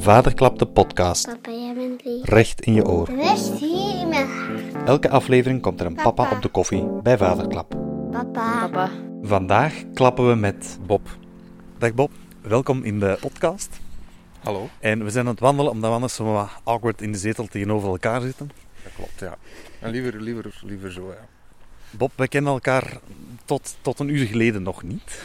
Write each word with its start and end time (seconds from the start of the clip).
Vaderklap 0.00 0.58
de 0.58 0.66
podcast. 0.66 1.26
Papa, 1.26 1.50
jij 1.50 1.74
bent 1.74 2.04
lief. 2.04 2.24
Recht 2.24 2.60
in 2.60 2.74
je 2.74 2.86
oor. 2.86 3.08
Hier 3.58 4.00
in 4.00 4.08
mijn 4.08 4.26
hart. 4.26 4.88
Elke 4.88 5.10
aflevering 5.10 5.62
komt 5.62 5.80
er 5.80 5.86
een 5.86 5.94
papa 5.94 6.10
Papa. 6.10 6.36
op 6.36 6.42
de 6.42 6.48
koffie 6.48 6.84
bij 7.02 7.18
Vaderklap. 7.18 7.74
Papa. 8.10 8.60
Papa. 8.60 8.90
Vandaag 9.22 9.74
klappen 9.94 10.28
we 10.28 10.34
met 10.34 10.78
Bob. 10.86 11.08
Dag 11.78 11.94
Bob, 11.94 12.10
welkom 12.40 12.84
in 12.84 13.00
de 13.00 13.18
podcast. 13.20 13.80
Hallo. 14.38 14.68
En 14.78 15.04
we 15.04 15.10
zijn 15.10 15.24
aan 15.24 15.30
het 15.30 15.40
wandelen 15.40 15.72
omdat 15.72 15.88
we 15.88 15.94
anders 15.94 16.14
zo 16.14 16.24
wat 16.24 16.50
awkward 16.64 17.02
in 17.02 17.12
de 17.12 17.18
zetel 17.18 17.46
tegenover 17.46 17.88
elkaar 17.88 18.20
zitten. 18.20 18.50
Dat 18.82 18.92
klopt, 18.94 19.20
ja. 19.20 19.36
En 19.80 19.90
liever, 19.90 20.20
liever, 20.20 20.60
liever 20.62 20.92
zo, 20.92 21.06
ja. 21.08 21.26
Bob, 21.90 22.12
wij 22.16 22.28
kennen 22.28 22.52
elkaar 22.52 22.98
tot, 23.44 23.76
tot 23.80 23.98
een 23.98 24.08
uur 24.08 24.26
geleden 24.26 24.62
nog 24.62 24.82
niet. 24.82 25.22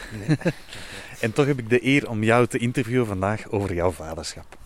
en 1.20 1.32
toch 1.32 1.46
heb 1.46 1.58
ik 1.58 1.68
de 1.68 1.86
eer 1.86 2.08
om 2.08 2.22
jou 2.22 2.46
te 2.46 2.58
interviewen 2.58 3.06
vandaag 3.06 3.48
over 3.50 3.74
jouw 3.74 3.90
vaderschap. 3.90 4.56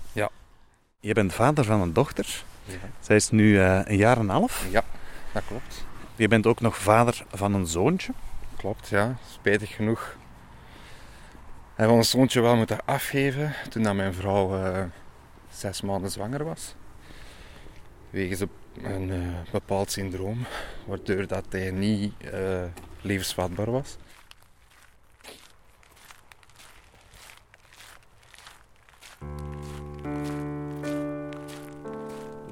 Je 1.00 1.12
bent 1.14 1.32
vader 1.32 1.64
van 1.64 1.80
een 1.80 1.92
dochter. 1.92 2.42
Ja, 2.64 2.74
Zij 3.00 3.16
is 3.16 3.30
nu 3.30 3.60
eh, 3.60 3.80
een 3.84 3.96
jaar 3.96 4.16
en 4.16 4.22
een 4.22 4.28
half. 4.28 4.66
ja 4.70 4.84
dat 5.32 5.42
klopt. 5.46 5.84
Je 6.16 6.28
bent 6.28 6.46
ook 6.46 6.60
nog 6.60 6.76
vader 6.78 7.24
van 7.32 7.54
een 7.54 7.66
zoontje. 7.66 8.12
Klopt, 8.56 8.88
ja. 8.88 9.16
Spijtig 9.32 9.74
genoeg 9.74 10.16
hebben 11.74 11.94
we 11.94 12.00
ons 12.02 12.10
zoontje 12.10 12.40
wel 12.40 12.56
moeten 12.56 12.78
afgeven 12.84 13.54
toen 13.68 13.82
dat 13.82 13.94
mijn 13.94 14.14
vrouw 14.14 14.64
eh, 14.64 14.84
zes 15.50 15.80
maanden 15.80 16.10
zwanger 16.10 16.44
was. 16.44 16.74
Wegens 18.10 18.40
een, 18.82 19.10
eh, 19.10 19.52
bepaald 19.52 19.90
syndroom, 19.90 20.46
waardoor 20.86 21.26
dat 21.26 21.44
hij 21.50 21.70
niet 21.70 22.12
levensvatbaar 23.00 23.70
was. 23.70 23.96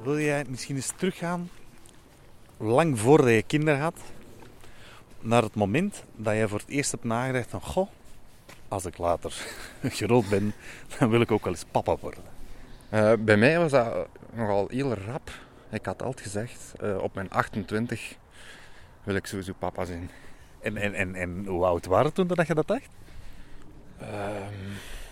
Wil 0.09 0.21
jij 0.21 0.45
misschien 0.49 0.77
eens 0.77 0.93
teruggaan, 0.97 1.51
lang 2.57 2.99
voordat 2.99 3.29
je 3.29 3.43
kinderen 3.43 3.81
had, 3.81 4.01
naar 5.21 5.43
het 5.43 5.55
moment 5.55 6.05
dat 6.17 6.37
je 6.37 6.49
voor 6.49 6.59
het 6.59 6.69
eerst 6.69 6.91
hebt 6.91 7.05
nagedacht 7.05 7.51
van, 7.51 7.61
goh, 7.61 7.89
als 8.69 8.85
ik 8.85 8.99
later 8.99 9.33
groot 9.83 10.29
ben, 10.29 10.55
dan 10.99 11.11
wil 11.11 11.21
ik 11.21 11.31
ook 11.31 11.45
wel 11.45 11.53
eens 11.53 11.65
papa 11.71 11.97
worden. 12.01 12.23
Eh, 12.89 13.13
bij 13.19 13.37
mij 13.37 13.59
was 13.59 13.71
dat 13.71 14.09
nogal 14.33 14.69
heel 14.69 14.95
rap. 14.95 15.31
Ik 15.71 15.85
had 15.85 16.03
altijd 16.03 16.27
gezegd, 16.27 16.75
eh, 16.81 16.99
op 16.99 17.15
mijn 17.15 17.31
28 17.31 18.15
wil 19.03 19.15
ik 19.15 19.27
sowieso 19.27 19.53
papa 19.59 19.85
zijn. 19.85 20.11
En, 20.61 20.77
en, 20.77 20.95
en, 20.95 21.15
en 21.15 21.45
hoe 21.47 21.65
oud 21.65 21.87
waren 21.87 22.13
toen 22.13 22.27
dat 22.27 22.47
je 22.47 22.55
dat 22.55 22.69
dacht? 22.69 22.89
Ehm, 23.99 24.09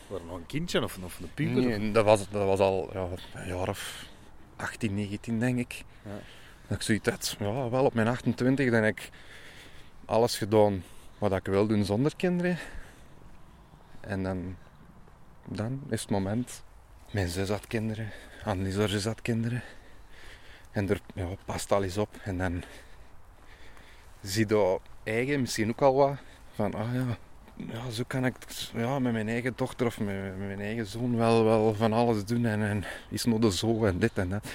Waren 0.07 0.25
we 0.25 0.31
nog 0.31 0.37
een 0.37 0.47
kindje 0.47 0.83
of, 0.83 0.99
of 1.05 1.21
een 1.21 1.35
puber? 1.35 1.63
Nee, 1.63 1.93
dat 1.93 2.05
was, 2.05 2.29
dat 2.31 2.45
was 2.45 2.59
al 2.59 2.91
ja, 2.93 3.09
een 3.35 3.49
jaar 3.49 3.69
of 3.69 4.15
18, 4.57 4.95
19 4.95 5.39
denk 5.39 5.59
ik. 5.59 5.85
Ja. 6.03 6.11
Dat 6.67 6.77
ik 6.77 6.83
zoiets 6.83 7.09
had, 7.09 7.37
ja, 7.39 7.71
wel 7.71 7.85
op 7.85 7.95
mijn 7.95 8.09
28 8.09 8.71
dan 8.71 8.83
heb 8.83 8.99
ik 8.99 9.11
alles 10.05 10.39
gedaan 10.39 10.83
wat 11.19 11.33
ik 11.33 11.47
wil 11.47 11.67
doen 11.67 11.85
zonder 11.85 12.17
kinderen. 12.17 12.59
En 14.01 14.23
dan, 14.23 14.57
dan 15.45 15.83
is 15.89 16.01
het 16.01 16.11
moment. 16.11 16.63
Mijn 17.11 17.29
zus 17.29 17.49
had 17.49 17.67
kinderen, 17.67 18.11
Annelies 18.45 18.77
haar 18.77 18.89
zus 18.89 19.05
had 19.05 19.23
kinderen. 19.23 19.63
En 20.71 20.91
er 20.91 21.01
ja, 21.15 21.27
past 21.45 21.73
al 21.73 21.83
eens 21.83 21.99
op. 21.99 22.17
En 22.23 22.39
dan 22.39 22.63
zie 24.23 24.49
je 24.49 24.81
eigen 25.05 25.41
misschien 25.41 25.69
ook 25.69 25.81
al 25.81 25.95
wat 25.95 26.17
van, 26.55 26.75
ah 26.75 26.95
ja, 26.95 27.19
ja, 27.57 27.91
zo 27.91 28.03
kan 28.07 28.25
ik 28.25 28.37
ja, 28.75 28.99
met 28.99 29.13
mijn 29.13 29.29
eigen 29.29 29.53
dochter 29.57 29.87
of 29.87 30.01
met, 30.01 30.39
mijn 30.39 30.61
eigen 30.61 30.87
zoon 30.87 31.17
wel, 31.17 31.45
wel 31.45 31.75
van 31.75 31.93
alles 31.93 32.25
doen. 32.25 32.45
En, 32.45 32.63
en 32.63 32.85
is 33.11 33.25
nog 33.25 33.39
de 33.39 33.53
zo 33.53 33.85
en 33.85 33.99
dit 33.99 34.13
en 34.15 34.29
dat. 34.29 34.47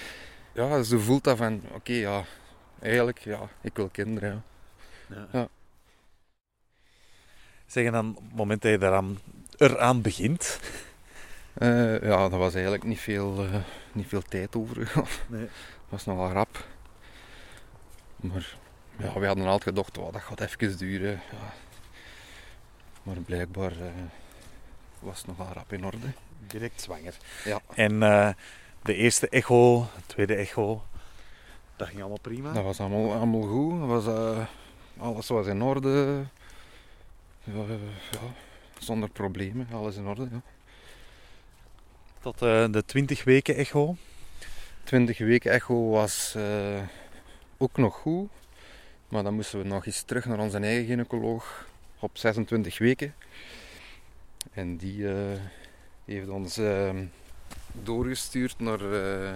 Ja, 0.53 0.84
ze 0.84 1.00
voelt 1.00 1.24
dat 1.24 1.38
van, 1.38 1.62
oké, 1.74 1.94
ja, 1.94 2.24
eigenlijk, 2.80 3.20
ja, 3.20 3.50
ik 3.62 3.76
wil 3.76 3.90
kinderen. 3.90 4.44
Ja. 5.08 5.28
Ja. 5.31 5.48
Zeg, 7.66 7.86
en 7.86 7.92
dan 7.92 8.09
op 8.18 8.24
het 8.24 8.36
moment 8.36 8.62
dat 8.62 8.72
je 8.72 8.78
daaraan, 8.78 9.20
eraan 9.58 10.02
begint, 10.02 10.59
Eh, 11.53 12.02
ja, 12.02 12.30
dat 12.30 12.40
was 12.40 12.53
eigenlijk 12.53 12.84
niet 12.84 13.00
veel, 13.00 13.46
eh, 13.46 13.56
niet 13.92 14.08
veel 14.08 14.22
tijd 14.22 14.56
over. 14.56 14.78
Nee. 15.28 15.42
Dat 15.42 16.00
was 16.00 16.06
nogal 16.06 16.31
rap. 16.31 16.66
Maar 18.16 18.56
ja, 18.97 19.20
we 19.20 19.26
hadden 19.26 19.46
altijd 19.46 19.64
gedacht, 19.64 19.97
oh, 19.97 20.14
dat 20.14 20.22
gaat 20.22 20.42
even 20.42 20.78
duren. 20.78 21.22
Ja. 21.31 21.53
Maar 23.04 23.16
blijkbaar 23.16 23.72
eh, 23.72 23.88
was 25.00 25.18
het 25.18 25.28
nogal 25.28 25.54
rap 25.54 25.74
in 25.74 25.86
orde. 25.86 26.08
direct 26.48 26.82
zwanger. 26.82 27.18
Ja. 27.46 27.62
En 27.76 28.04
eh, 28.04 28.30
de 28.82 28.96
eerste 28.96 29.30
echo, 29.30 29.82
de 29.82 30.02
tweede 30.06 30.36
echo, 30.36 30.84
dat 31.76 31.88
ging 31.88 32.00
allemaal 32.00 32.20
prima. 32.20 32.54
Dat 32.54 32.64
was 32.64 32.80
allemaal, 32.80 33.14
allemaal 33.14 33.42
goed. 33.42 33.80
Dat 33.80 33.88
was, 33.88 34.06
eh, 34.06 34.46
alles 34.98 35.28
was 35.28 35.48
in 35.48 35.62
orde. 35.62 36.24
Ja, 37.44 37.64
ja, 38.12 38.20
zonder 38.78 39.10
problemen, 39.10 39.68
alles 39.74 39.96
in 39.96 40.08
orde. 40.08 40.28
Ja. 40.32 40.42
Tot 42.20 42.40
de 42.40 42.84
20 42.86 43.24
weken 43.24 43.56
echo. 43.56 43.96
20 44.84 45.18
weken 45.18 45.52
echo 45.52 45.90
was 45.90 46.36
ook 47.58 47.78
nog 47.78 47.96
goed. 47.96 48.30
Maar 49.08 49.24
dan 49.24 49.34
moesten 49.34 49.60
we 49.60 49.66
nog 49.66 49.86
eens 49.86 50.02
terug 50.02 50.26
naar 50.26 50.40
onze 50.40 50.58
eigen 50.58 50.86
gynaecoloog 50.86 51.66
op 52.02 52.18
26 52.18 52.78
weken. 52.78 53.16
En 54.54 54.78
die 54.78 55.08
eh, 55.08 55.40
heeft 56.06 56.30
ons 56.30 56.58
eh, 56.58 56.90
doorgestuurd 57.72 58.60
naar, 58.60 58.94
eh, 58.94 59.36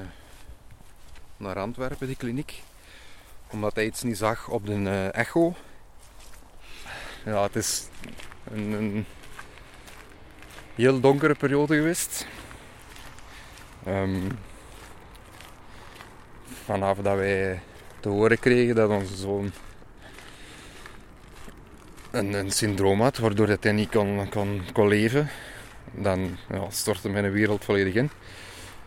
naar 1.38 1.60
Antwerpen, 1.60 2.08
die 2.08 2.16
kliniek. 2.16 2.64
Omdat 3.52 3.76
hij 3.76 3.86
iets 3.86 4.04
niet 4.04 4.18
zag 4.18 4.48
op 4.48 4.66
de 4.66 4.74
eh, 4.74 5.14
echo. 5.14 5.56
Ja, 7.26 7.44
het 7.44 7.56
is 7.56 7.88
een, 8.52 8.72
een 8.72 9.06
heel 10.76 11.00
donkere 11.00 11.36
periode 11.36 11.76
geweest. 11.76 12.28
Ehm, 13.86 14.30
vanaf 16.64 16.98
dat 16.98 17.16
wij 17.16 17.62
te 18.00 18.10
horen 18.10 18.40
kregen 18.40 18.76
dat 18.76 18.90
onze 18.90 19.16
zoon 19.16 19.52
een, 22.16 22.34
een 22.34 22.52
syndroom 22.52 23.02
had, 23.02 23.18
waardoor 23.18 23.48
dat 23.48 23.64
hij 23.64 23.72
niet 23.72 23.90
kon, 23.90 24.30
kon, 24.30 24.62
kon 24.74 24.88
leven, 24.88 25.30
dan 25.92 26.38
ja, 26.50 26.70
stortte 26.70 27.10
mijn 27.10 27.32
wereld 27.32 27.66
volledig 27.66 27.94
in. 27.94 28.10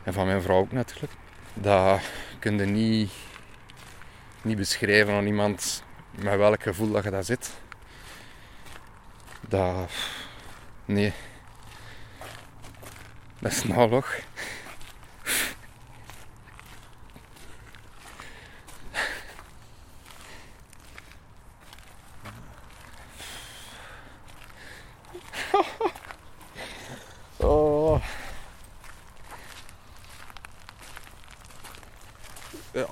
En 0.03 0.13
van 0.13 0.27
mijn 0.27 0.43
vrouw 0.43 0.59
ook 0.59 0.73
natuurlijk. 0.73 1.13
Dat 1.55 2.01
kun 2.39 2.59
je 2.59 2.65
niet, 2.65 3.11
niet 4.43 4.57
beschrijven 4.57 5.15
aan 5.15 5.27
iemand 5.27 5.83
met 6.11 6.37
welk 6.37 6.63
gevoel 6.63 6.93
dat 6.93 7.05
je 7.05 7.11
daar 7.11 7.25
zit. 7.25 7.51
Dat... 9.49 9.91
Nee. 10.85 11.13
Dat 13.39 13.53
is 13.53 13.65
nou 13.65 13.91
nog. 13.91 14.19
Oh. 27.37 28.03
Ja. 32.73 32.87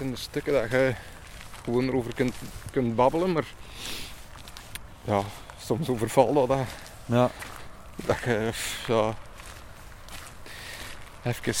In 0.00 0.10
de 0.10 0.16
stukken 0.16 0.52
dat 0.52 0.70
je 0.70 0.94
gewoon 1.64 1.88
erover 1.88 2.14
kunt, 2.14 2.34
kunt 2.70 2.96
babbelen, 2.96 3.32
maar 3.32 3.44
ja, 5.04 5.22
soms 5.58 5.88
overvalt 5.88 6.34
dat, 6.34 6.48
dat, 6.48 6.66
Ja. 7.04 7.30
dat 7.96 8.18
je 8.24 8.50
ja, 8.86 9.14
even 11.22 11.54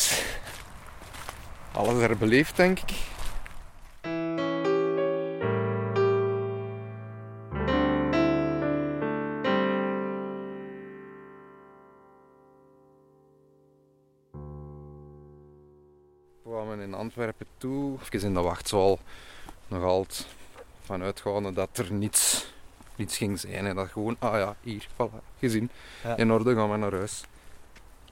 alles 1.72 2.00
herbeleeft, 2.00 2.56
denk 2.56 2.78
ik. 2.80 2.92
Toe, 17.58 17.98
even 18.02 18.28
in 18.28 18.34
de 18.34 18.40
wachtzaal, 18.40 18.98
nog 19.68 19.82
altijd 19.82 20.26
vanuitgaande 20.84 21.52
dat 21.52 21.78
er 21.78 21.92
niets, 21.92 22.46
niets 22.96 23.16
ging 23.16 23.40
zijn. 23.40 23.66
En 23.66 23.74
dat 23.76 23.88
gewoon, 23.88 24.16
ah 24.18 24.38
ja, 24.38 24.56
hier, 24.60 24.86
voilà, 24.92 25.24
gezien, 25.38 25.70
Ja. 26.02 26.16
in 26.16 26.32
orde, 26.32 26.54
gaan 26.54 26.70
we 26.70 26.76
naar 26.76 26.92
huis. 26.92 27.24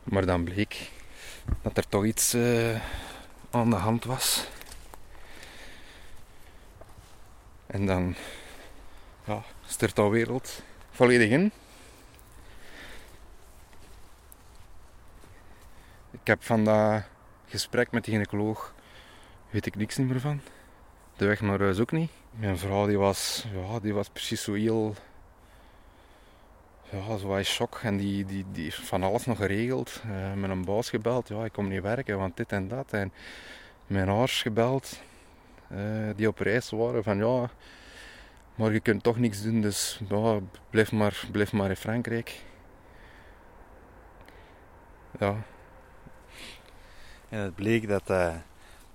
Maar 0.02 0.26
dan 0.26 0.44
bleek 0.44 0.90
dat 1.62 1.76
er 1.76 1.88
toch 1.88 2.04
iets 2.04 2.34
eh, 2.34 2.80
aan 3.50 3.70
de 3.70 3.76
hand 3.76 4.04
was. 4.04 4.46
En 7.66 7.86
dan 7.86 8.14
ja, 9.24 9.42
stort 9.66 9.96
de 9.96 10.02
wereld 10.08 10.62
volledig 10.90 11.30
in. 11.30 11.52
Ik 16.10 16.26
heb 16.30 16.42
van 16.42 16.64
dat 16.64 17.02
gesprek 17.48 17.90
met 17.90 18.04
die 18.04 18.12
gynaecoloog 18.12 18.73
weet 19.54 19.66
ik 19.66 19.76
niks 19.76 19.98
meer 19.98 20.20
van. 20.20 20.40
De 21.16 21.26
weg 21.26 21.40
naar 21.40 21.58
huis 21.60 21.80
ook 21.80 21.92
niet. 21.92 22.10
Mijn 22.30 22.58
vrouw 22.58 22.86
die 22.86 22.98
was, 22.98 23.46
ja, 23.52 23.80
die 23.80 23.94
was 23.94 24.08
precies 24.08 24.42
zo 24.42 24.52
heel... 24.52 24.94
Ja, 26.90 27.16
zo 27.16 27.34
in 27.36 27.44
shock. 27.44 27.80
En 27.82 27.96
die, 27.96 28.24
die, 28.24 28.44
die 28.52 28.64
heeft 28.64 28.78
van 28.80 29.02
alles 29.02 29.26
nog 29.26 29.36
geregeld. 29.36 30.02
Eh, 30.10 30.32
met 30.32 30.50
een 30.50 30.64
baas 30.64 30.90
gebeld. 30.90 31.28
Ja, 31.28 31.44
ik 31.44 31.52
kom 31.52 31.68
niet 31.68 31.82
werken, 31.82 32.18
want 32.18 32.36
dit 32.36 32.52
en 32.52 32.68
dat. 32.68 32.92
En 32.92 33.12
mijn 33.86 34.08
ouders 34.08 34.42
gebeld. 34.42 35.00
eh, 35.68 35.78
die 36.16 36.28
op 36.28 36.38
reis 36.38 36.70
waren. 36.70 37.02
Van 37.02 37.18
ja, 37.18 37.50
maar 38.54 38.72
je 38.72 38.80
kunt 38.80 39.02
toch 39.02 39.18
niks 39.18 39.42
doen. 39.42 39.60
Dus 39.60 40.00
ja, 40.08 40.38
blijf, 40.70 40.92
maar, 40.92 41.26
blijf 41.32 41.52
maar 41.52 41.68
in 41.70 41.76
Frankrijk. 41.76 42.42
Ja, 45.18 45.36
En 47.28 47.38
het 47.38 47.54
bleek 47.54 47.88
dat, 47.88 48.10
eh, 48.10 48.34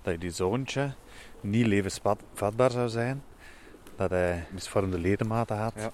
dat 0.02 0.22
je 0.22 0.30
zoontje 0.30 0.92
niet 1.40 1.66
levensvatbaar 1.66 2.70
zou 2.70 2.88
zijn. 2.88 3.22
Dat 3.96 4.10
hij 4.10 4.44
misvormde 4.50 4.98
ledematen 4.98 5.56
had. 5.56 5.72
Ja. 5.76 5.90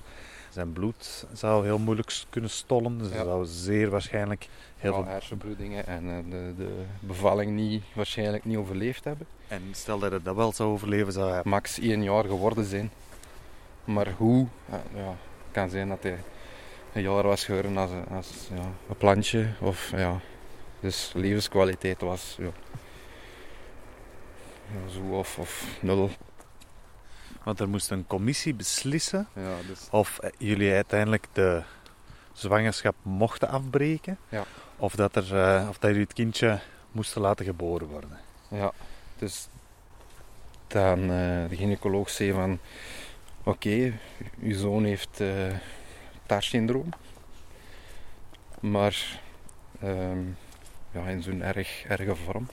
Zijn 0.50 0.72
bloed 0.72 1.26
zou 1.32 1.64
heel 1.64 1.78
moeilijk 1.78 2.24
kunnen 2.30 2.50
stollen. 2.50 2.98
Dus 2.98 3.08
Ja. 3.08 3.14
hij 3.14 3.24
zou 3.24 3.44
zeer 3.46 3.90
waarschijnlijk 3.90 4.48
heel 4.76 4.92
veel... 4.94 5.04
hersenbloedingen 5.04 5.86
en 5.86 6.04
eh, 6.10 6.30
de, 6.30 6.54
de 6.56 6.84
bevalling 7.00 7.50
niet, 7.52 7.82
waarschijnlijk 7.94 8.44
niet 8.44 8.56
overleefd 8.56 9.04
hebben. 9.04 9.26
En 9.48 9.62
stel 9.72 9.98
dat 9.98 10.10
hij 10.10 10.20
dat 10.22 10.34
wel 10.34 10.52
zou 10.52 10.70
overleven, 10.70 11.12
zou 11.12 11.30
hij... 11.30 11.40
Max 11.44 11.78
één 11.78 12.02
jaar 12.02 12.24
geworden 12.24 12.64
zijn. 12.64 12.90
Maar 13.84 14.12
hoe? 14.16 14.46
Ja, 14.94 15.08
het 15.08 15.16
kan 15.52 15.68
zijn 15.70 15.88
dat 15.88 16.02
hij 16.02 16.18
een 16.92 17.02
jaar 17.02 17.22
was 17.22 17.44
geworden 17.44 17.76
als, 17.76 17.90
een- 17.90 18.08
als 18.08 18.48
ja, 18.54 18.62
een 18.88 18.96
plantje. 18.98 19.48
Of, 19.60 19.90
ja. 19.96 20.20
Dus 20.80 21.12
levenskwaliteit 21.14 22.00
was 22.00 22.36
ja, 22.40 22.48
zo 24.90 25.00
of, 25.00 25.38
of 25.38 25.66
nul. 25.80 26.10
Want 27.42 27.60
er 27.60 27.68
moest 27.68 27.90
een 27.90 28.06
commissie 28.06 28.54
beslissen 28.54 29.28
Ja, 29.32 29.56
dus, 29.66 29.88
of 29.90 30.18
eh, 30.18 30.30
jullie 30.38 30.72
uiteindelijk 30.72 31.26
de 31.32 31.62
zwangerschap 32.32 32.94
mochten 33.02 33.48
afbreken. 33.48 34.18
Ja. 34.28 34.44
Of 34.76 34.94
dat, 34.94 35.16
er, 35.16 35.36
eh, 35.36 35.68
of 35.68 35.78
dat 35.78 35.90
jullie 35.90 36.04
het 36.04 36.12
kindje 36.12 36.58
moesten 36.92 37.20
laten 37.20 37.44
geboren 37.44 37.86
worden. 37.86 38.18
ja, 38.48 38.72
dus 39.18 39.48
dan 40.66 41.00
eh, 41.00 41.48
de 41.48 41.56
gynaecoloog 41.56 42.10
zei 42.10 42.32
van 42.32 42.58
oké, 43.42 43.92
uw 44.40 44.56
zoon 44.56 44.84
heeft 44.84 45.20
eh 45.20 45.54
TAR-syndroom. 46.26 46.88
Maar 48.60 49.20
ehm, 49.80 50.18
ja, 50.90 51.06
in 51.06 51.22
zo'n 51.22 51.42
erg 51.42 51.84
erge 51.84 52.14
vorm 52.14 52.48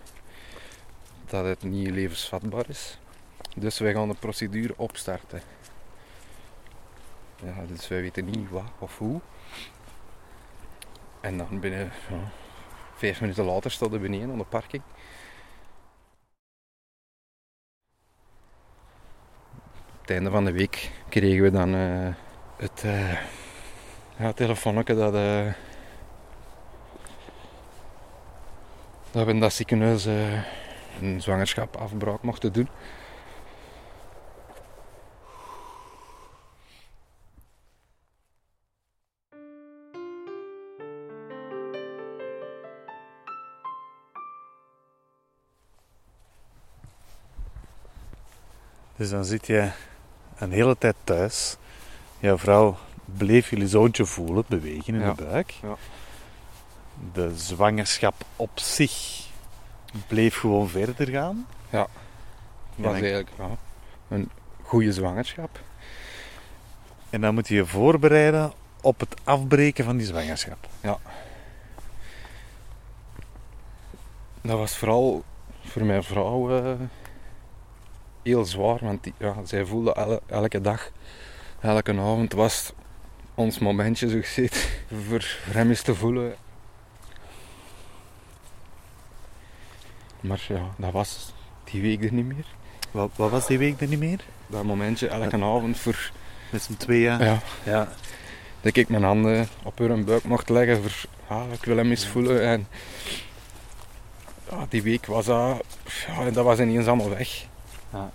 dat 1.34 1.46
het 1.46 1.64
niet 1.64 1.90
levensvatbaar 1.90 2.70
is. 2.70 2.98
Dus 3.56 3.80
wij 3.80 3.94
gaan 3.94 4.08
de 4.08 4.16
procedure 4.20 4.74
opstarten. 4.78 5.42
Ja, 7.44 7.66
dus 7.68 7.88
wij 7.88 8.02
weten 8.02 8.26
niet 8.26 8.50
wat 8.50 8.72
of 8.80 8.98
hoe. 8.98 9.22
En 11.22 11.38
dan 11.38 11.60
binnen 11.60 11.92
ja, 12.10 12.32
vijf 12.96 13.22
minuten 13.22 13.46
later 13.46 13.72
staat 13.72 13.94
er 13.94 14.00
beneden 14.00 14.32
aan 14.32 14.38
de 14.38 14.44
parking. 14.44 14.84
Op 19.94 20.02
het 20.02 20.10
einde 20.10 20.30
van 20.30 20.46
de 20.46 20.52
week 20.52 20.92
kregen 21.10 21.44
we 21.44 21.52
dan 21.52 21.76
eh, 21.76 22.14
het 22.58 22.84
eh 22.84 23.12
ja, 24.18 24.32
dat, 24.32 25.16
eh, 25.16 25.54
dat 29.12 29.26
we 29.26 29.32
in 29.32 29.40
dat 29.40 29.54
ziekenhuis 29.54 30.06
een 31.02 31.22
zwangerschap 31.22 31.76
afbraak 31.76 32.22
mochten 32.22 32.54
doen. 32.54 32.68
Dus 48.96 49.10
dan 49.10 49.26
zit 49.26 49.48
je 49.48 49.70
een 50.38 50.52
hele 50.52 50.78
tijd 50.78 50.96
thuis. 51.04 51.58
Jouw 52.20 52.38
vrouw 52.38 52.78
bleef 53.06 53.50
jullie 53.50 53.68
zoontje 53.68 54.06
voelen, 54.06 54.44
bewegen 54.48 54.94
in 54.94 55.00
Ja. 55.02 55.14
de 55.14 55.24
buik. 55.24 55.52
Ja. 55.62 55.76
De 57.14 57.38
zwangerschap 57.38 58.14
op 58.36 58.60
zich 58.60 59.26
bleef 60.08 60.38
gewoon 60.38 60.70
verder 60.70 61.08
gaan. 61.08 61.48
Het 61.90 62.76
was 62.76 62.86
dan- 62.86 62.94
eigenlijk 62.94 63.30
ja, 63.38 63.50
een 64.08 64.30
goede 64.62 64.92
zwangerschap. 64.94 65.60
En 67.10 67.22
dan 67.22 67.34
moet 67.34 67.48
je 67.48 67.56
je 67.56 67.66
voorbereiden 67.66 68.54
op 68.82 69.00
het 69.00 69.16
afbreken 69.24 69.86
van 69.86 69.98
die 69.98 70.06
zwangerschap. 70.06 70.68
Dat 74.42 74.58
was 74.58 74.78
vooral 74.78 75.24
voor 75.66 75.86
mijn 75.86 76.04
vrouw 76.04 76.58
eh, 76.64 76.74
heel 78.24 78.46
zwaar, 78.46 78.78
want 78.82 79.04
die, 79.04 79.14
ja, 79.18 79.36
zij 79.44 79.66
voelde 79.66 80.22
elke 80.26 80.62
dag, 80.62 80.90
elke 81.60 81.92
avond 81.92 82.34
was 82.34 82.74
ons 83.36 83.60
momentje 83.60 84.10
zo 84.10 84.20
gezegd 84.20 84.70
voor, 85.08 85.22
voor 85.24 85.54
hem 85.54 85.70
eens 85.70 85.82
te 85.82 85.96
voelen. 85.96 86.36
Maar 90.24 90.46
ja, 90.48 90.62
dat 90.78 90.92
was 90.92 91.34
die 91.64 91.82
week 91.82 92.04
er 92.04 92.14
niet 92.14 92.26
meer. 92.26 92.46
Wat, 92.92 93.10
wat 93.16 93.30
was 93.32 93.48
die 93.48 93.58
week 93.58 93.82
er 93.82 93.88
niet 93.88 94.00
meer? 94.00 94.20
Dat 94.48 94.64
momentje 94.64 95.08
elke 95.08 95.36
avond 95.36 95.78
voor, 95.80 96.12
Met 96.50 96.62
z'n 96.62 96.74
tweeën. 96.78 97.20
ja, 97.20 97.40
Ja. 97.64 97.88
dat 98.62 98.76
ik 98.76 98.90
mijn 98.90 99.04
handen 99.04 99.48
op 99.64 99.80
haar 99.80 100.04
buik 100.04 100.24
mocht 100.24 100.50
leggen 100.50 100.82
voor, 100.82 101.10
ah, 101.28 101.52
ik 101.52 101.66
wil 101.66 101.78
hem 101.78 101.90
eens 101.90 102.08
voelen. 102.08 102.42
En 102.44 102.68
ja, 104.50 104.66
die 104.70 104.82
week 104.82 105.06
was 105.06 105.26
dat, 105.26 105.64
ja, 106.08 106.30
dat 106.30 106.46
was 106.46 106.60
ineens 106.60 106.88
allemaal 106.88 107.10
weg. 107.10 107.46
Ja. 107.94 108.10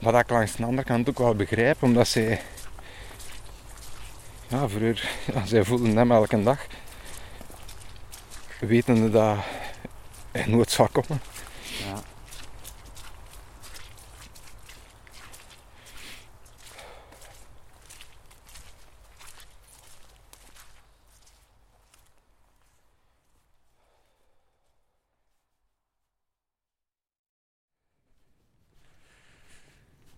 Wat 0.00 0.14
ik 0.14 0.30
langs 0.30 0.56
de 0.56 0.64
andere 0.64 0.86
kant 0.88 1.08
ook 1.08 1.18
wel 1.18 1.34
begrijp, 1.34 1.82
omdat 1.82 2.08
zij, 2.08 2.40
ja, 4.48 4.68
voor 4.68 4.80
haar, 4.80 5.10
ja, 5.34 5.46
zij 5.46 5.64
voelde 5.64 5.90
hem 5.92 6.12
elke 6.12 6.42
dag, 6.42 6.66
wetende 8.66 9.10
dat 9.10 9.38
hij 10.30 10.46
nooit 10.46 10.70
zou 10.70 10.88
komen. 10.88 11.20
Ja. 11.78 12.02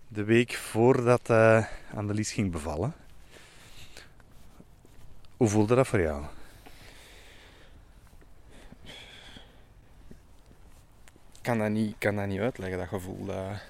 De 0.09 0.25
week 0.25 0.53
voordat 0.55 1.31
eh 1.31 1.65
Annelies 1.95 2.33
ging 2.33 2.53
bevallen. 2.53 2.95
Hoe 5.37 5.49
voelde 5.49 5.75
dat 5.75 5.87
voor 5.87 6.01
jou? 6.01 6.25
Kan 11.43 11.59
dat 11.59 11.71
niet, 11.71 11.95
kan 11.99 12.17
dat 12.17 12.27
niet 12.27 12.41
uitleggen, 12.41 12.79
dat 12.79 12.89
gevoel. 12.89 13.25
Dat, 13.25 13.63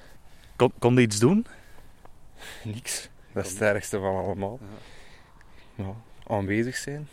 Kon, 0.56 0.72
kon 0.78 0.94
je 0.94 1.00
iets 1.00 1.18
doen? 1.18 1.46
niks. 2.64 3.08
Dat 3.32 3.44
is 3.46 3.50
het 3.52 3.60
ergste 3.60 3.98
van 3.98 4.16
allemaal. 4.24 4.58
Ja, 5.74 5.94
aanwezig 6.26 6.76
zijn. 6.76 7.08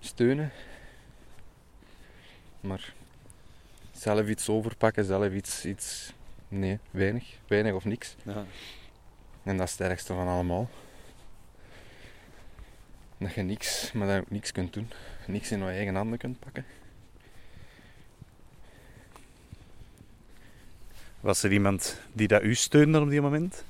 Steunen. 0.00 0.50
Maar 2.60 2.94
zelf 3.92 4.28
iets 4.28 4.48
overpakken, 4.48 5.04
zelf 5.04 5.32
iets, 5.32 5.64
iets... 5.64 6.12
Nee, 6.48 6.78
weinig. 6.90 7.38
Weinig 7.46 7.72
of 7.72 7.84
niks. 7.84 8.16
Ja. 8.22 8.44
En 9.42 9.56
dat 9.56 9.66
is 9.66 9.72
het 9.72 9.88
ergste 9.88 10.14
van 10.14 10.28
allemaal. 10.28 10.68
Dat 13.18 13.32
je 13.34 13.42
niks, 13.42 13.92
maar 13.92 14.06
dat 14.06 14.16
je 14.16 14.22
ook 14.22 14.30
niks 14.30 14.52
kunt 14.52 14.72
doen. 14.72 14.90
Niks 15.26 15.50
in 15.50 15.58
je 15.58 15.64
eigen 15.64 15.94
handen 15.94 16.18
kunt 16.18 16.38
pakken. 16.38 16.64
Was 21.22 21.42
er 21.42 21.52
iemand 21.52 22.00
die 22.12 22.28
dat 22.28 22.42
u 22.42 22.54
steunde 22.54 23.00
op 23.00 23.08
die 23.08 23.20
moment? 23.20 23.64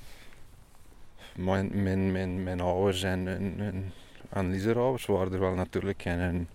Mijn, 1.37 1.83
mijn, 1.83 2.43
mijn, 2.43 2.61
ouders 2.61 3.03
en, 3.03 3.29
en, 3.29 3.93
en 4.29 4.77
ouders 4.77 5.07
waren 5.07 5.33
er 5.33 5.41
wel 5.41 5.55
natuurlijk. 5.55 6.05
En, 6.05 6.49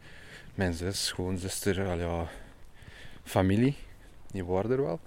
mijn 0.56 0.74
zus, 0.74 1.06
schoonzuster, 1.06 1.88
al 1.88 1.98
ja, 1.98 2.28
familie, 3.24 3.76
die 4.32 4.46
waren 4.46 4.72
er 4.72 4.82
wel. 4.82 5.00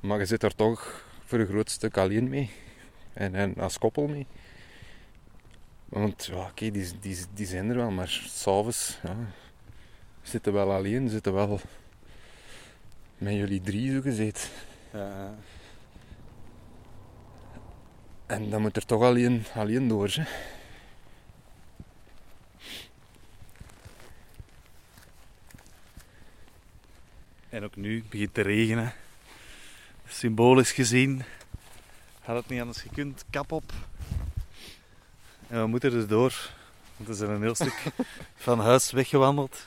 Maar 0.00 0.18
je 0.18 0.26
zit 0.26 0.42
er 0.42 0.54
toch 0.54 1.04
voor 1.24 1.38
een 1.38 1.46
groot 1.46 1.70
stuk 1.70 1.96
alleen 1.96 2.28
mee. 2.28 2.50
En, 3.12 3.34
en 3.34 3.54
als 3.54 3.78
koppel 3.78 4.06
mee. 4.06 4.26
Want 5.88 6.24
ja, 6.24 6.36
oké, 6.36 6.70
die 7.34 7.46
zijn 7.46 7.70
er 7.70 7.76
wel, 7.76 7.90
maar 7.90 8.08
s'avonds 8.08 8.98
ja, 9.02 9.16
zitten 10.22 10.52
wel 10.52 10.72
alleen, 10.72 11.08
zitten 11.08 11.32
wel 11.32 11.60
met 13.22 13.34
jullie 13.34 13.60
drie 13.60 13.92
zo 13.92 14.00
gezeten. 14.00 14.48
Ja. 14.92 15.34
En 18.26 18.50
dan 18.50 18.60
moet 18.60 18.76
er 18.76 18.86
toch 18.86 19.02
alleen, 19.02 19.44
alleen 19.54 19.88
door. 19.88 20.08
Hè. 20.08 20.24
En 27.48 27.64
ook 27.64 27.76
nu 27.76 27.96
het 27.96 28.08
begint 28.08 28.34
te 28.34 28.40
regenen. 28.40 28.92
Symbolisch 30.06 30.72
gezien 30.72 31.22
had 32.20 32.36
het 32.36 32.48
niet 32.48 32.60
anders 32.60 32.80
gekund. 32.80 33.24
Kap 33.30 33.52
op. 33.52 33.72
En 35.48 35.60
we 35.60 35.66
moeten 35.66 35.92
er 35.92 36.08
door. 36.08 36.50
Want 36.96 37.08
we 37.08 37.14
zijn 37.14 37.30
een 37.30 37.42
heel 37.42 37.54
stuk 37.54 37.82
van 38.46 38.60
huis 38.60 38.90
weggewandeld. 38.90 39.66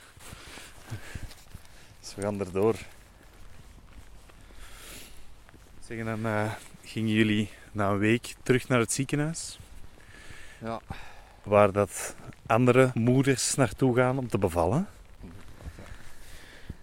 Dus 2.00 2.14
we 2.14 2.22
gaan 2.22 2.40
erdoor. 2.40 2.76
Zeggen 5.86 6.06
dan 6.06 6.26
eh, 6.26 6.52
gingen 6.82 7.12
jullie 7.12 7.50
na 7.72 7.88
een 7.90 7.98
week 7.98 8.34
terug 8.42 8.68
naar 8.68 8.78
het 8.78 8.92
ziekenhuis. 8.92 9.58
Ja. 10.58 10.80
Waar 11.42 11.72
dat 11.72 12.14
andere 12.46 12.90
moeders 12.94 13.54
naartoe 13.54 13.96
gaan 13.96 14.18
om 14.18 14.28
te 14.28 14.38
bevallen. 14.38 14.88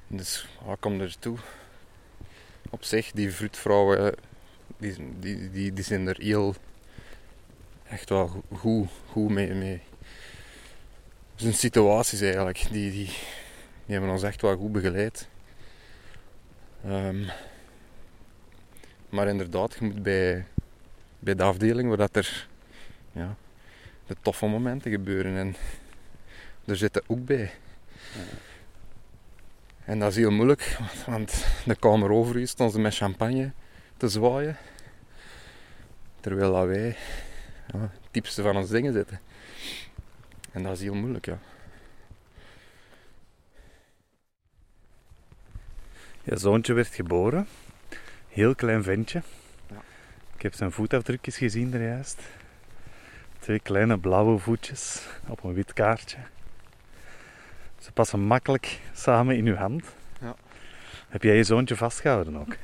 Dus 0.08 0.48
wat 0.66 0.80
komt 0.80 1.02
er 1.02 1.20
toe? 1.20 1.38
Op 2.70 2.84
zich, 2.84 3.12
die 3.12 3.32
vroedvrouwen, 3.32 4.16
die, 4.78 4.96
die, 5.20 5.52
die, 5.52 5.74
die 5.74 5.84
zijn 5.84 6.08
er 6.08 6.18
heel 6.20 6.56
echt 7.90 8.10
wel 8.10 8.28
go- 8.28 8.44
goed, 8.56 8.90
goed 9.10 9.30
mee, 9.30 9.54
mee. 9.54 9.82
Zijn 11.36 11.54
situaties 11.54 12.22
eigenlijk, 12.22 12.66
die, 12.72 12.92
die, 12.92 13.06
die 13.86 13.96
hebben 13.96 14.10
ons 14.10 14.24
echt 14.24 14.42
wel 14.42 14.58
goed 14.58 14.72
begeleid. 14.72 15.28
Ehm, 16.86 17.24
maar 19.14 19.28
inderdaad, 19.28 19.76
je 19.80 19.86
moet 19.86 20.04
bij, 20.04 20.46
bij 21.20 21.36
de 21.36 21.44
afdeling 21.44 21.88
waar 21.88 21.98
dat 21.98 22.16
er 22.16 22.48
ja, 23.12 23.36
de 24.08 24.16
toffe 24.22 24.46
momenten 24.46 24.92
gebeuren 24.92 25.38
en 25.38 25.56
er 26.66 26.76
zitten 26.76 27.04
ook 27.08 27.26
bij. 27.26 27.52
En 29.86 30.00
dat 30.00 30.10
is 30.10 30.16
heel 30.16 30.32
moeilijk, 30.32 30.78
want- 31.06 31.46
de 31.66 31.76
kamer 31.76 32.12
over 32.12 32.36
u 32.36 32.46
stond 32.46 32.72
ze 32.72 32.80
met 32.80 32.96
champagne 32.96 33.52
te 33.98 34.10
zwaaien. 34.10 34.58
Terwijl 36.20 36.54
dat 36.54 36.66
wij 36.66 36.96
ja, 37.68 37.80
het 37.80 38.12
diepste 38.12 38.42
van 38.42 38.58
ons 38.58 38.70
dingen 38.70 38.94
zitten. 38.94 39.20
En 40.52 40.64
dat 40.64 40.74
is 40.74 40.82
heel 40.82 40.94
moeilijk, 40.94 41.26
ja. 41.26 41.40
Je 46.24 46.38
zoontje 46.38 46.74
werd 46.74 46.94
geboren. 46.94 47.48
Heel 48.34 48.56
klein 48.56 48.84
ventje. 48.84 49.22
Ja. 49.70 49.82
Ik 50.36 50.42
heb 50.42 50.54
zijn 50.54 50.72
voetafdrukjes 50.72 51.38
gezien 51.38 51.74
er 51.74 51.82
juist. 51.84 52.22
Twee 53.40 53.60
kleine 53.60 53.98
blauwe 53.98 54.38
voetjes 54.40 55.08
op 55.28 55.44
een 55.44 55.54
wit 55.54 55.74
kaartje. 55.74 56.18
Ze 57.80 57.92
passen 57.92 58.20
makkelijk 58.20 58.80
samen 58.94 59.36
in 59.38 59.46
uw 59.46 59.56
hand. 59.56 59.84
Ja. 60.22 60.36
Heb 61.10 61.24
jij 61.24 61.36
je 61.36 61.44
zoontje 61.44 61.76
vastgehouden 61.76 62.38
ook? 62.38 62.56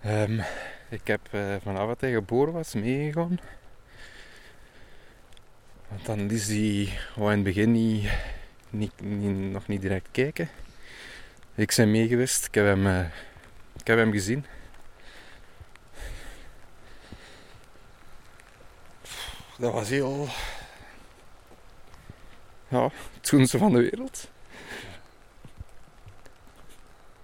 Ehm, 0.00 0.40
ik 0.88 1.06
heb 1.06 1.20
eh, 1.30 1.54
vanaf 1.62 1.86
dat 1.86 2.00
hij 2.00 2.12
geboren 2.12 2.52
was 2.52 2.74
meegegaan. 2.74 3.38
Want 5.88 6.06
dan 6.06 6.30
is 6.30 6.48
hij 6.48 6.98
wou 7.16 7.30
in 7.30 7.36
het 7.36 7.44
begin 7.44 7.72
niet, 7.72 8.10
niet, 8.70 9.00
niet- 9.00 9.52
nog 9.52 9.68
niet 9.68 9.80
direct 9.80 10.08
kijken. 10.10 10.48
Ik 11.54 11.72
ben 11.76 11.90
mee 11.90 12.08
geweest, 12.08 12.46
ik 12.46 12.54
heb 12.54 12.64
hem, 12.64 12.86
eh, 12.86 13.04
ik 13.78 13.86
heb 13.86 13.98
hem 13.98 14.12
gezien. 14.12 14.44
Dat 19.58 19.72
was 19.72 19.88
heel. 19.88 20.26
Ja, 22.68 22.82
het 22.82 23.26
schoonste 23.26 23.58
van 23.58 23.72
de 23.72 23.80
wereld. 23.80 24.28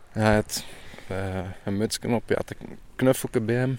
Hij 0.09 0.35
had 0.35 0.65
eh, 1.07 1.45
een 1.65 1.77
mutsje 1.77 2.09
op, 2.09 2.29
hij 2.29 2.37
had 2.37 2.51
een 2.59 2.79
knuffelke 2.97 3.41
bij 3.41 3.55
hem. 3.55 3.79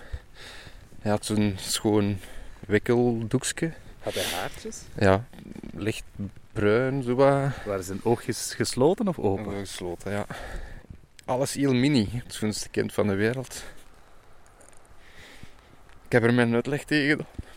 Hij 1.01 1.12
had 1.12 1.25
zo'n 1.25 1.56
schoon 1.58 2.20
wikkeldoekje. 2.60 3.74
Had 4.00 4.13
hij 4.13 4.24
haartjes? 4.24 4.82
Ja, 4.96 5.25
licht 5.74 6.03
bruin, 6.53 7.03
zo 7.03 7.15
wat. 7.15 7.51
Waren 7.65 7.84
zijn 7.84 8.00
oogjes 8.03 8.53
gesloten 8.53 9.08
of 9.08 9.20
open? 9.20 9.53
Gesloten, 9.60 10.12
ja. 10.12 10.25
Alles 11.25 11.53
heel 11.53 11.74
mini. 11.74 12.10
Het 12.12 12.34
schoonste 12.34 12.70
kind 12.70 12.94
van 12.94 13.08
de 13.08 13.15
wereld. 13.15 13.63
Ik 16.06 16.12
heb 16.12 16.24
er 16.24 16.34
mijn 16.34 16.53
uitleg 16.53 16.84
tegen. 16.84 17.10
gedaan. 17.10 17.49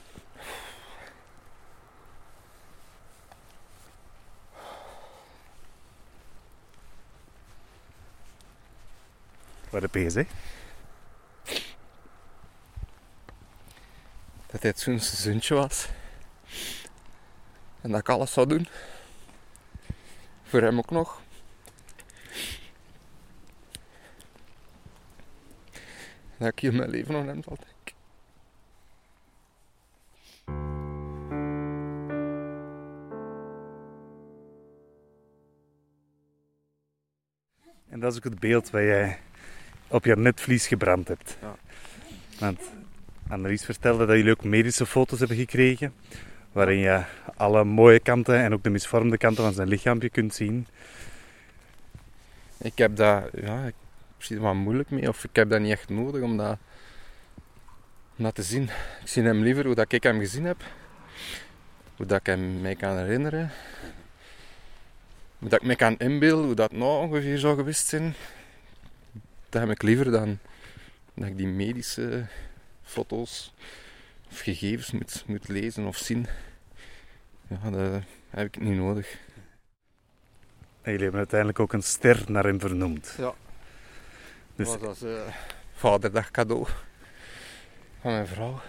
Je 9.80 9.88
gezegd? 9.88 10.32
Dat 14.46 14.60
hij 14.62 14.70
het 14.70 14.80
schoonste 14.80 15.16
zoontje 15.16 15.54
was. 15.54 15.88
En 17.80 17.90
dat 17.90 18.00
ik 18.00 18.08
alles 18.08 18.32
zou 18.32 18.46
doen. 18.46 18.68
Voor 20.42 20.60
hem 20.60 20.78
ook 20.78 20.90
nog. 20.90 21.20
Dat 26.36 26.48
ik 26.48 26.58
heel 26.58 26.72
mijn 26.72 26.90
leven 26.90 27.14
aan 27.14 27.26
hem 27.26 27.42
zal 27.42 27.56
denken. 27.56 27.96
En 37.88 38.00
dat 38.00 38.12
is 38.12 38.18
ook 38.18 38.24
het 38.24 38.40
beeld 38.40 38.70
wat 38.70 38.82
jij 38.82 39.20
op 39.92 40.04
je 40.04 40.16
netvlies 40.16 40.66
gebrand 40.66 41.08
hebt. 41.08 41.36
Ja. 41.40 41.56
Want 42.38 42.60
Annelies 43.28 43.64
vertelde 43.64 44.06
dat 44.06 44.16
jullie 44.16 44.32
ook 44.32 44.44
medische 44.44 44.86
foto's 44.86 45.18
hebben 45.18 45.36
gekregen. 45.36 45.94
Waarin 46.52 46.78
je 46.78 47.02
alle 47.36 47.64
mooie 47.64 48.00
kanten 48.00 48.38
en 48.38 48.52
ook 48.52 48.62
de 48.62 48.70
misvormde 48.70 49.18
kanten 49.18 49.44
van 49.44 49.52
zijn 49.52 49.68
lichaampje 49.68 50.08
kunt 50.08 50.34
zien. 50.34 50.66
Ik 52.58 52.78
heb 52.78 52.96
dat, 52.96 53.24
ja, 53.42 53.64
ik 53.66 53.74
zie 54.18 54.36
er 54.36 54.42
wat 54.42 54.54
moeilijk 54.54 54.90
mee, 54.90 55.08
of 55.08 55.24
ik 55.24 55.36
heb 55.36 55.50
dat 55.50 55.60
niet 55.60 55.70
echt 55.70 55.88
nodig 55.88 56.22
om 56.22 56.36
dat, 56.36 56.56
om 58.16 58.24
dat 58.24 58.34
te 58.34 58.42
zien. 58.42 58.62
Ik 59.02 59.08
zie 59.08 59.22
hem 59.22 59.42
liever 59.42 59.64
hoe 59.64 59.74
dat 59.74 59.92
ik 59.92 60.02
hem 60.02 60.18
gezien 60.18 60.44
heb, 60.44 60.62
hoe 61.96 62.06
dat 62.06 62.20
ik 62.20 62.26
hem 62.26 62.60
mij 62.60 62.74
kan 62.74 62.96
herinneren, 62.96 63.50
hoe 65.38 65.48
dat 65.48 65.60
ik 65.60 65.66
me 65.66 65.76
kan 65.76 65.98
inbeelden, 65.98 66.44
hoe 66.44 66.54
dat 66.54 66.72
nou 66.72 67.06
ongeveer 67.06 67.38
zou 67.38 67.56
geweest 67.56 67.86
zijn. 67.86 68.14
Dat 69.52 69.60
heb 69.60 69.70
ik 69.70 69.82
liever 69.82 70.10
dan 70.10 70.38
dat 71.14 71.28
ik 71.28 71.36
die 71.36 71.46
medische 71.46 72.26
foto's 72.82 73.52
of 74.30 74.38
gegevens 74.40 74.90
moet, 74.90 75.24
moet 75.26 75.48
lezen 75.48 75.86
of 75.86 75.96
zien. 75.96 76.26
Ja, 77.46 77.70
dat 77.70 78.02
heb 78.30 78.46
ik 78.46 78.60
niet 78.60 78.76
nodig. 78.76 79.18
En 80.82 80.90
jullie 80.90 81.02
hebben 81.02 81.18
uiteindelijk 81.18 81.60
ook 81.60 81.72
een 81.72 81.82
ster 81.82 82.24
naar 82.26 82.44
hem 82.44 82.60
vernoemd. 82.60 83.14
Ja. 83.18 83.34
Dus, 84.54 84.66
was 84.66 84.82
als 84.82 85.02
eh, 85.02 85.34
vaderdag 85.72 86.30
cadeau 86.30 86.66
van 88.00 88.12
mijn 88.12 88.26
vrouw. 88.26 88.60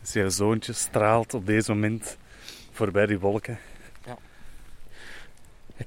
dus 0.00 0.12
jouw 0.12 0.28
zoontje 0.28 0.72
straalt 0.72 1.34
op 1.34 1.46
deze 1.46 1.72
moment 1.72 2.16
voorbij 2.70 3.06
die 3.06 3.18
wolken. 3.18 3.58
Ja. 4.04 4.18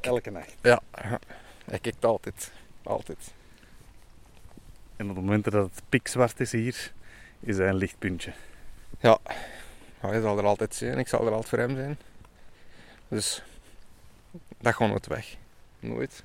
Elke 0.01 0.29
nacht. 0.29 0.55
Ja, 0.61 0.81
ja. 0.91 1.19
hij 1.65 1.79
kijkt 1.79 2.05
altijd. 2.05 2.51
Altijd. 2.83 3.33
En 4.95 5.09
op 5.09 5.15
het 5.15 5.25
moment 5.25 5.43
dat 5.43 5.53
het 5.53 5.81
pikzwart 5.89 6.39
is 6.39 6.51
hier, 6.51 6.91
is 7.39 7.57
hij 7.57 7.67
een 7.67 7.75
lichtpuntje. 7.75 8.33
Ja, 8.99 9.17
hij 9.99 10.21
zal 10.21 10.37
er 10.37 10.45
altijd 10.45 10.75
zijn. 10.75 10.97
Ik 10.97 11.07
zal 11.07 11.25
er 11.25 11.31
altijd 11.31 11.49
voor 11.49 11.59
hem 11.59 11.75
zijn. 11.75 11.97
Dus 13.07 13.43
dat 14.57 14.73
gaat 14.73 14.89
nooit 14.89 15.07
weg. 15.07 15.35
Nooit. 15.79 16.23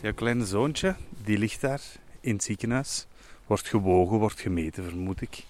Jouw 0.00 0.14
kleine 0.14 0.46
zoontje, 0.46 0.96
die 1.24 1.38
ligt 1.38 1.60
daar 1.60 1.82
in 2.20 2.32
het 2.32 2.42
ziekenhuis. 2.42 3.06
Wordt 3.46 3.68
gewogen, 3.68 4.18
wordt 4.18 4.40
gemeten, 4.40 4.84
vermoed 4.84 5.20
ik. 5.20 5.44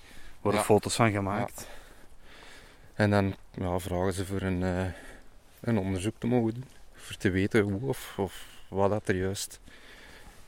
Worden 0.46 0.64
Ja. 0.64 0.66
foto's 0.66 0.94
van 0.94 1.10
gemaakt. 1.10 1.68
En 2.94 3.10
dan 3.10 3.34
ja, 3.54 3.78
vragen 3.78 4.12
ze 4.12 4.26
voor 4.26 4.40
een, 4.42 4.62
eh, 4.62 4.84
een 5.60 5.78
onderzoek 5.78 6.14
te 6.18 6.26
mogen 6.26 6.54
doen. 6.54 6.64
Voor 6.94 7.16
te 7.16 7.30
weten 7.30 7.60
hoe 7.60 7.80
of, 7.88 8.14
of 8.18 8.44
wat 8.68 8.90
dat 8.90 9.08
er 9.08 9.16
juist, 9.16 9.60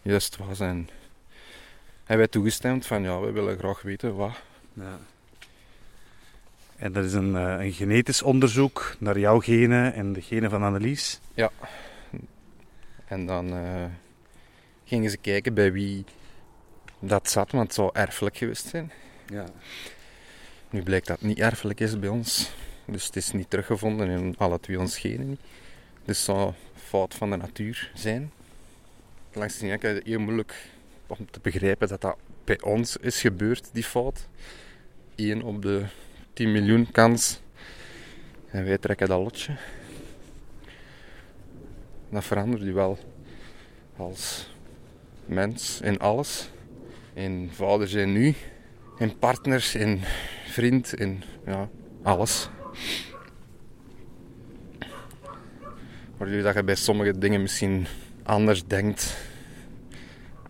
juist 0.03 0.37
was. 0.37 0.61
En 0.61 0.89
hebben 1.99 2.17
wij 2.17 2.29
toegestemd 2.29 2.87
van 2.87 3.03
ja, 3.03 3.21
we 3.21 3.31
willen 3.31 3.59
graag 3.59 3.83
weten 3.83 4.17
wat. 4.17 4.41
Ja. 4.73 4.99
En 6.77 6.93
dat 6.93 7.05
is 7.05 7.13
een, 7.13 7.37
eh, 7.37 7.65
een 7.65 7.73
genetisch 7.73 8.23
onderzoek 8.23 8.97
naar 8.99 9.19
jouw 9.19 9.41
genen 9.41 9.95
en 9.95 10.13
de 10.13 10.23
genen 10.23 10.51
van 10.51 10.63
Annelies. 10.63 11.21
En 13.05 13.27
dan 13.27 13.53
eh, 13.53 13.85
gingen 14.85 15.11
ze 15.11 15.17
kijken 15.17 15.55
bij 15.55 15.73
wie 15.73 16.05
dat 16.99 17.31
zat, 17.31 17.51
want 17.53 17.65
het 17.67 17.75
zou 17.75 17.91
erfelijk 17.93 18.37
geweest 18.37 18.67
zijn. 18.67 18.93
Ja. 19.29 19.45
Nu 20.71 20.83
blijkt 20.83 21.07
dat 21.07 21.19
het 21.19 21.29
niet 21.29 21.39
erfelijk 21.39 21.81
is 21.81 21.99
bij 21.99 22.09
ons. 22.09 22.51
Dus 22.85 23.07
het 23.07 23.17
is 23.17 23.33
niet 23.33 23.51
teruggevonden 23.51 24.09
in 24.09 24.35
alle 24.39 24.61
twee 24.61 24.79
ons 24.79 24.99
genen. 24.99 25.39
Dus 26.05 26.25
zou 26.25 26.53
fout 26.75 27.15
van 27.15 27.31
de 27.31 27.37
natuur 27.37 27.91
zijn. 27.95 28.33
Langs 29.33 29.59
de 29.59 29.67
ene 29.67 30.01
heel 30.05 30.21
moeilijk 30.21 30.55
om 31.07 31.31
te 31.31 31.41
begrijpen 31.43 31.89
dat 31.89 32.01
dat 32.01 32.17
bij 32.45 32.61
ons 32.61 32.97
is 32.97 33.21
gebeurd, 33.21 33.69
die 33.73 33.85
fout. 33.85 34.29
1 35.15 35.43
op 35.43 35.63
de 35.63 35.85
10 36.33 36.53
miljoen 36.53 36.91
kans. 36.91 37.41
En 38.51 38.65
wij 38.65 38.79
trekken 38.79 39.09
dat 39.09 39.23
lotje. 39.23 39.57
Dat 42.11 42.25
verandert 42.25 42.63
u 42.63 42.73
wel 42.73 42.99
als 43.97 44.51
mens 45.27 45.81
in 45.81 45.99
alles. 45.99 46.51
In 47.15 47.51
vader 47.53 47.89
zijn 47.89 48.13
nu, 48.13 48.35
in 48.99 49.19
partners, 49.19 49.75
in 49.75 50.01
vriend, 50.47 50.95
in 50.95 51.23
ja, 51.47 51.69
alles. 52.03 52.49
Waardoor 56.17 56.43
dat 56.43 56.55
je 56.55 56.65
bij 56.65 56.75
sommige 56.75 57.19
dingen 57.19 57.43
misschien 57.43 57.87
anders 58.23 58.67
denkt 58.67 59.17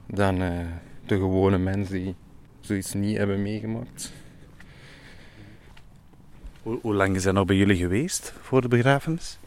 dan 0.07 0.43
eh, 0.43 0.67
de 1.07 1.15
gewone 1.15 1.59
mens 1.59 1.89
die 1.89 2.15
zoiets 2.61 2.95
niet 2.95 3.17
hebben 3.17 3.43
meegemaakt. 3.43 4.13
Hoe, 6.63 6.79
hoe 6.83 6.95
lang 6.95 7.17
is 7.17 7.23
dat 7.23 7.35
nou 7.35 7.47
bij 7.47 7.57
jullie 7.57 7.77
geweest 7.77 8.33
voor 8.41 8.61
de 8.61 8.69
begrafenis? 8.69 9.39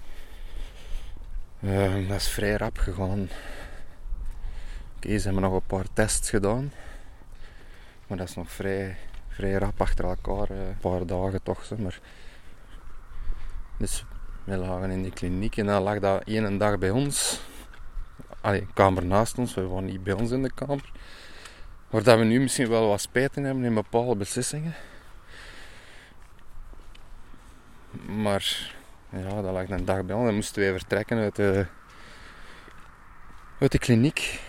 Eh, 1.60 2.08
dat 2.08 2.18
is 2.18 2.28
vrij 2.28 2.56
rap 2.56 2.78
gegaan. 2.78 3.30
Oké, 4.96 5.18
ze 5.18 5.24
hebben 5.24 5.42
nog 5.44 5.54
een 5.54 5.68
paar 5.68 5.86
tests 5.94 6.30
gedaan. 6.30 6.72
Maar 8.12 8.20
dat 8.20 8.30
is 8.30 8.36
nog 8.36 8.52
vrij, 8.52 8.98
vrij 9.28 9.54
rap 9.54 9.82
achter 9.82 10.06
elkaar. 10.06 10.50
eh, 10.50 10.68
Een 10.68 10.78
paar 10.82 11.06
dagen 11.06 11.44
toch. 11.44 11.78
Maar. 11.78 12.00
Dus 13.78 14.06
we 14.44 14.58
lagen 14.58 14.92
in 14.92 15.02
die 15.02 15.12
kliniek 15.12 15.58
en 15.58 15.66
dan 15.66 15.82
lag 15.82 16.00
dat 16.00 16.24
één 16.24 16.58
dag 16.58 16.78
bij 16.78 16.90
ons. 16.90 17.42
Allee, 18.42 18.68
kamer 18.74 19.06
naast 19.06 19.38
ons. 19.38 19.54
We 19.54 19.68
waren 19.68 19.86
niet 19.86 20.04
bij 20.04 20.14
ons 20.14 20.32
in 20.32 20.42
de 20.44 20.52
kamer. 20.54 20.92
Waar 21.90 22.18
we 22.18 22.24
nu 22.24 22.40
misschien 22.40 22.70
wel 22.70 22.88
wat 22.88 23.02
spijt 23.02 23.38
in 23.38 23.44
hebben 23.44 23.64
in 23.64 23.74
bepaalde 23.74 24.16
beslissingen. 24.16 24.74
Maar 28.08 28.74
ja, 29.10 29.42
dat 29.42 29.54
lag 29.54 29.70
een 29.70 29.86
dag 29.86 30.06
bij 30.06 30.16
ons. 30.16 30.26
Dan 30.26 30.36
moesten 30.36 30.62
wij 30.62 30.72
vertrekken 30.72 31.18
uit 31.18 31.36
de, 31.36 31.66
uit 33.60 33.72
de 33.72 33.80
kliniek. 33.80 34.40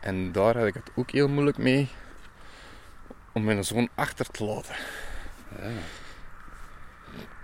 En 0.00 0.32
daar 0.32 0.56
had 0.56 0.66
ik 0.66 0.74
het 0.74 0.90
ook 0.94 1.10
heel 1.10 1.28
moeilijk 1.28 1.58
mee 1.58 1.88
om 3.36 3.44
mijn 3.44 3.64
zoon 3.64 3.88
achter 3.94 4.26
te 4.30 4.44
laten. 4.44 4.74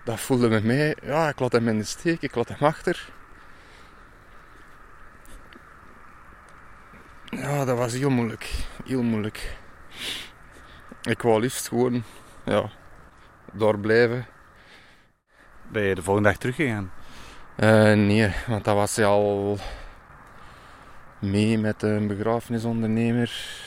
Dat 0.05 0.21
voelde 0.21 0.49
met 0.49 0.64
mij, 0.64 0.97
ja, 1.03 1.29
ik 1.29 1.40
laat 1.40 1.53
hem 1.53 1.69
in 1.69 1.79
de 1.79 1.85
steek, 1.85 2.23
ik 2.23 2.35
laat 2.35 2.49
hem 2.49 2.69
achter. 2.69 3.11
Ja, 7.25 7.64
dat 7.64 7.79
was 7.79 7.93
heel 7.93 8.11
moeilijk. 8.11 8.51
Heel 8.85 9.03
moeilijk. 9.03 9.57
Ik 11.03 11.23
wou 11.23 11.40
liefst 11.40 11.69
gewoon, 11.69 12.05
ja, 12.45 12.71
daar 13.53 13.79
blijven. 13.79 14.27
Ben 15.71 15.83
je 15.83 15.95
de 15.95 16.03
volgende 16.03 16.29
dag 16.29 16.38
teruggegaan? 16.38 16.93
Eh, 17.57 17.93
nee, 17.93 18.35
want 18.47 18.64
dat 18.64 18.75
was 18.75 18.97
hij 18.97 19.07
al 19.07 19.59
mee 21.19 21.59
met 21.59 21.83
een 21.83 22.07
begrafenisondernemer. 22.07 23.61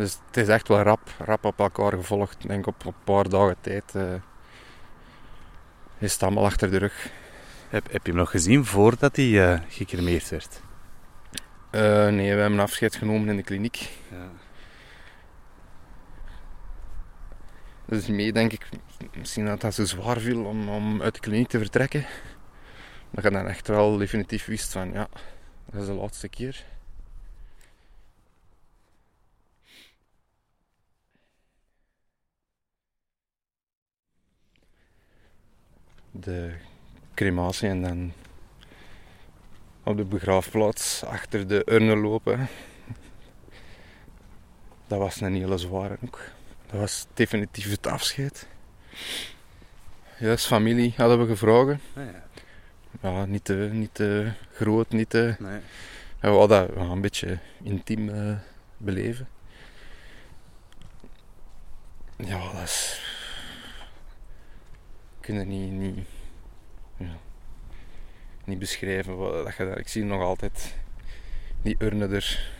Dus 0.00 0.18
het 0.26 0.36
is 0.36 0.48
echt 0.48 0.68
wel 0.68 0.82
rap, 0.82 1.10
rap 1.18 1.44
op 1.44 1.58
elkaar 1.58 1.92
gevolgd. 1.92 2.42
Ik 2.42 2.48
denk 2.48 2.66
op 2.66 2.84
een 2.84 2.94
paar 3.04 3.28
dagen 3.28 3.56
tijd 3.60 3.94
eh, 3.94 4.14
is 5.98 6.12
het 6.12 6.22
allemaal 6.22 6.44
achter 6.44 6.70
de 6.70 6.76
rug. 6.76 7.10
Heb, 7.68 7.92
heb 7.92 8.06
je 8.06 8.10
hem 8.10 8.20
nog 8.20 8.30
gezien 8.30 8.64
voordat 8.64 9.16
hij 9.16 9.52
eh, 9.52 9.60
gecremeerd 9.68 10.28
werd? 10.28 10.60
Eh, 11.70 12.08
nee, 12.08 12.34
we 12.34 12.40
hebben 12.40 12.60
afscheid 12.60 12.96
genomen 12.96 13.28
in 13.28 13.36
de 13.36 13.42
kliniek. 13.42 13.88
Ja. 14.10 14.28
Dus 17.84 18.06
mee 18.06 18.32
denk 18.32 18.52
ik 18.52 18.68
misschien 19.14 19.46
dat 19.46 19.60
dat 19.60 19.74
zo 19.74 19.84
zwaar 19.84 20.18
viel 20.18 20.44
om, 20.44 20.68
om 20.68 21.02
uit 21.02 21.14
de 21.14 21.20
kliniek 21.20 21.48
te 21.48 21.58
vertrekken. 21.58 22.06
Dat 23.10 23.24
je 23.24 23.30
dan 23.30 23.46
echt 23.46 23.68
wel 23.68 23.96
definitief 23.96 24.46
wist 24.46 24.72
van 24.72 24.92
ja, 24.92 25.08
dat 25.70 25.80
is 25.80 25.86
de 25.86 25.92
laatste 25.92 26.28
keer. 26.28 26.64
De 36.20 36.52
crematie 37.14 37.68
en 37.68 37.82
dan 37.82 38.12
op 39.82 39.96
de 39.96 40.04
begraafplaats 40.04 41.04
achter 41.04 41.48
de 41.48 41.62
urne 41.66 41.96
lopen. 41.96 42.48
Dat 44.86 44.98
was 44.98 45.20
een 45.20 45.34
hele 45.34 45.58
zware 45.58 45.96
ook. 46.04 46.20
Dat 46.66 46.80
was 46.80 47.06
definitief 47.14 47.70
het 47.70 47.86
afscheid. 47.86 48.46
Juist, 50.18 50.46
familie 50.46 50.94
hadden 50.96 51.20
we 51.20 51.26
gevraagd. 51.26 51.80
Ah, 51.94 52.04
ja. 52.04 52.28
Ja, 53.00 53.24
niet 53.24 53.44
te, 53.44 53.68
niet 53.72 53.94
te 53.94 54.32
groot, 54.52 54.90
niet 54.90 55.10
te... 55.10 55.36
Nee. 55.38 55.60
Ja, 56.22 56.30
we 56.30 56.36
hadden 56.36 56.74
dat 56.74 56.90
een 56.90 57.00
beetje 57.00 57.38
intiem 57.62 58.08
eh, 58.08 58.34
beleven. 58.76 59.28
Ja, 62.16 62.52
dat 62.52 62.62
is... 62.62 63.02
Kunnen 65.30 65.48
niet, 65.48 65.72
niet, 65.72 66.06
ja, 66.96 67.16
niet 68.44 68.58
beschrijven. 68.58 69.16
Wat, 69.16 69.44
dat 69.44 69.56
je 69.56 69.64
daar, 69.64 69.78
ik 69.78 69.88
zie 69.88 70.04
nog 70.04 70.22
altijd 70.22 70.74
die 71.62 71.76
urne 71.78 72.06
er. 72.08 72.52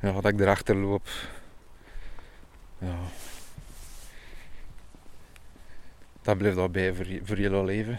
Ja, 0.00 0.12
dat 0.12 0.32
ik 0.32 0.40
erachter 0.40 0.76
loop. 0.76 1.08
Ja. 2.78 2.98
Dat 6.22 6.38
blijft 6.38 6.56
al 6.56 6.68
bij 6.68 6.94
voor, 6.94 7.06
je- 7.08 7.20
voor 7.24 7.40
je 7.40 7.64
leven. 7.64 7.98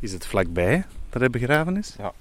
Is 0.00 0.12
het 0.12 0.26
vlakbij 0.26 0.84
dat 1.08 1.20
hij 1.20 1.30
begraven 1.30 1.76
is? 1.76 1.94
Dat 1.96 2.14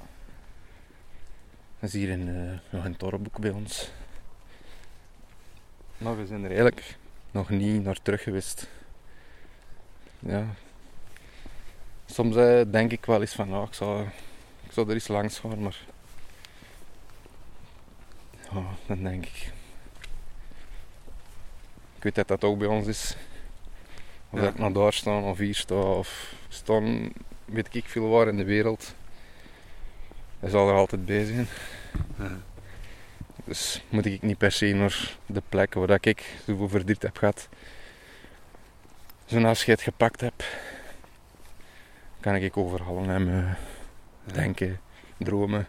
is 1.80 1.94
hier 1.94 2.10
in, 2.10 2.28
eh 2.28 2.72
nog 2.74 2.86
in 2.86 2.98
Torreboek 2.98 3.40
bij 3.40 3.52
ons. 3.52 3.92
Maar 5.98 6.18
we 6.18 6.26
zijn 6.28 6.44
er 6.44 6.50
eigenlijk 6.50 6.98
nog 7.38 7.50
niet 7.50 7.84
naar 7.84 8.02
terug 8.02 8.24
geweest. 8.24 8.68
Ja. 10.20 10.46
Soms 12.06 12.36
eh, 12.36 12.62
denk 12.72 12.92
ik 12.92 13.06
wel 13.06 13.22
eens 13.22 13.34
van, 13.34 13.50
nou, 13.50 13.68
ik 13.68 13.74
zou, 13.74 14.06
ik 14.66 14.72
zou 14.72 14.88
er 14.88 14.94
eens 14.94 15.08
langs 15.08 15.40
gaan, 15.40 15.62
maar... 15.62 15.80
Ja, 18.52 18.64
dan 18.86 19.04
denk 19.04 19.26
ik... 19.26 19.52
Ik 21.96 22.04
weet 22.04 22.16
dat 22.16 22.28
dat 22.28 22.44
ook 22.44 22.58
bij 22.58 22.68
ons 22.68 22.88
is. 22.88 23.16
Of 24.30 24.40
Ja. 24.40 24.46
dat 24.46 24.54
ik 24.54 24.60
naar 24.60 24.74
daar 24.74 24.94
sta, 24.94 25.20
of 25.20 25.38
hier 25.38 25.56
sta, 25.56 25.76
of 25.76 26.34
staan, 26.48 27.14
weet 27.46 27.76
ik 27.76 27.86
veel 27.86 28.10
waar 28.10 28.28
in 28.28 28.38
de 28.38 28.44
wereld. 28.44 28.96
Hij 30.40 30.50
zal 30.50 30.70
er 30.70 30.76
altijd 30.76 31.06
bij 31.06 31.26
zijn. 31.26 31.48
Ja. 32.18 32.38
Dus 33.48 33.84
moet 33.90 34.06
ik 34.06 34.22
niet 34.22 34.38
per 34.38 34.52
se 34.52 34.66
naar 34.74 35.18
de 35.26 35.42
plek 35.50 35.74
waar 35.74 35.98
ik 36.02 36.36
zoveel 36.46 36.70
verdriet 36.70 37.02
heb 37.02 37.18
gehad. 37.18 37.50
Zo'n 39.26 39.46
afscheid 39.46 39.82
gepakt 39.82 40.22
heb. 40.22 40.44
Kan 42.20 42.36
ik 42.36 42.58
overal 42.58 43.04
eh, 43.10 43.26
Ja. 43.26 43.58
denken, 44.24 44.80
dromen. 45.18 45.68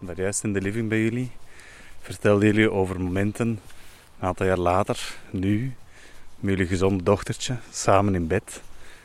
Daar 0.00 0.16
juist 0.16 0.44
in 0.44 0.52
de 0.52 0.60
living 0.60 0.88
bij 0.88 1.00
jullie 1.02 1.30
vertelden 2.00 2.46
jullie 2.46 2.70
over 2.70 3.00
momenten, 3.00 3.60
een 4.20 4.26
aantal 4.26 4.46
jaar 4.46 4.58
later, 4.58 5.14
nu, 5.30 5.74
met 6.36 6.50
jullie 6.50 6.66
gezonde 6.66 7.04
dochtertje, 7.04 7.56
samen 7.70 8.14
in 8.14 8.26
bed. 8.26 8.60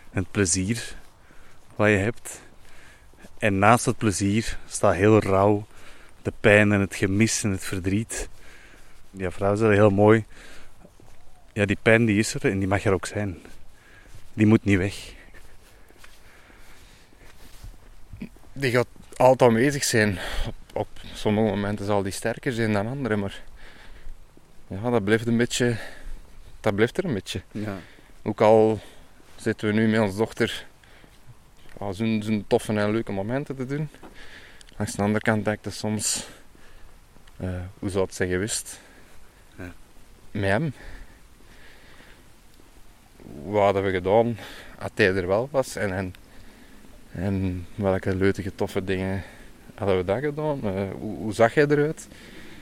het 0.10 0.32
plezier 0.32 0.96
wat 1.76 1.90
je 1.90 1.96
hebt. 1.96 2.42
En 3.38 3.60
naast 3.60 3.86
het 3.86 3.98
plezier 3.98 4.58
staat 4.68 4.96
heel 4.96 5.20
rauw 5.20 5.66
de 6.22 6.34
pijn 6.40 6.72
en 6.72 6.80
het 6.80 6.96
gemis 6.96 7.44
en 7.44 7.52
het 7.52 7.64
verdriet. 7.64 8.30
Die 9.12 9.30
vrouw 9.30 9.56
zei 9.56 9.74
heel 9.74 9.90
mooi. 9.90 10.26
Ja, 11.54 11.66
die 11.66 11.78
pijn 11.82 12.06
die 12.06 12.20
is 12.20 12.34
er 12.34 12.52
en 12.52 12.60
die 12.60 12.68
mag 12.68 12.84
er 12.84 12.94
ook 12.94 13.06
zijn. 13.06 13.38
Die 14.34 14.46
moet 14.46 14.64
niet 14.64 14.78
weg. 14.78 15.14
Die 18.54 18.72
gaat 18.72 18.88
altijd 19.16 19.50
aanwezig 19.50 19.84
zijn. 19.84 20.18
Op, 20.48 20.56
op 20.74 20.88
sommige 21.14 21.48
momenten 21.48 21.86
zal 21.86 22.04
die 22.04 22.12
sterker 22.12 22.52
zijn 22.52 22.74
dan 22.74 22.88
andere, 22.88 23.16
maar 23.16 23.42
ja, 24.68 24.90
dat 24.90 25.04
blijft 25.04 25.28
een 25.28 25.38
beetje, 25.38 25.78
dat 26.60 26.76
blijft 26.76 26.98
er 26.98 27.06
een 27.06 27.14
beetje. 27.14 27.42
Ja. 27.52 27.78
Ook 28.24 28.42
al 28.42 28.80
zitten 29.36 29.68
we 29.68 29.74
nu 29.74 29.88
met 29.88 30.00
onze 30.00 30.18
dochter 30.18 30.66
ja, 31.80 31.92
zo'n 31.92 32.44
toffe 32.48 32.74
en 32.74 32.92
leuke 32.92 33.12
momenten 33.12 33.56
te 33.56 33.66
doen. 33.66 33.90
Langs 34.78 34.94
de 34.96 35.02
andere 35.02 35.24
kant 35.24 35.46
denk 35.46 35.66
ik 35.66 35.72
soms, 35.72 36.28
eh, 37.38 37.50
hoe 37.80 37.90
zou 37.90 38.06
het 38.06 38.16
zijn 38.16 38.30
geweest? 38.30 38.80
Ja. 39.58 39.74
Met 40.32 40.50
hem. 40.50 40.74
Wat 43.44 43.64
hadden 43.64 43.84
we 43.84 43.92
gedaan 43.92 44.38
als 44.80 44.92
hij 44.96 45.16
er 45.16 45.28
wel 45.28 45.48
was? 45.52 45.76
En, 45.76 45.94
en, 45.94 46.14
en 47.12 47.66
welke 47.76 48.16
leuke, 48.16 48.56
toffe 48.56 48.84
dingen 48.84 49.24
hadden 49.76 49.98
we 49.98 50.04
dat 50.04 50.20
gedaan? 50.20 50.64
Eh, 50.64 50.92
hoe, 51.00 51.18
hoe 51.18 51.34
zag 51.34 51.54
jij 51.54 51.68
eruit? 51.68 52.08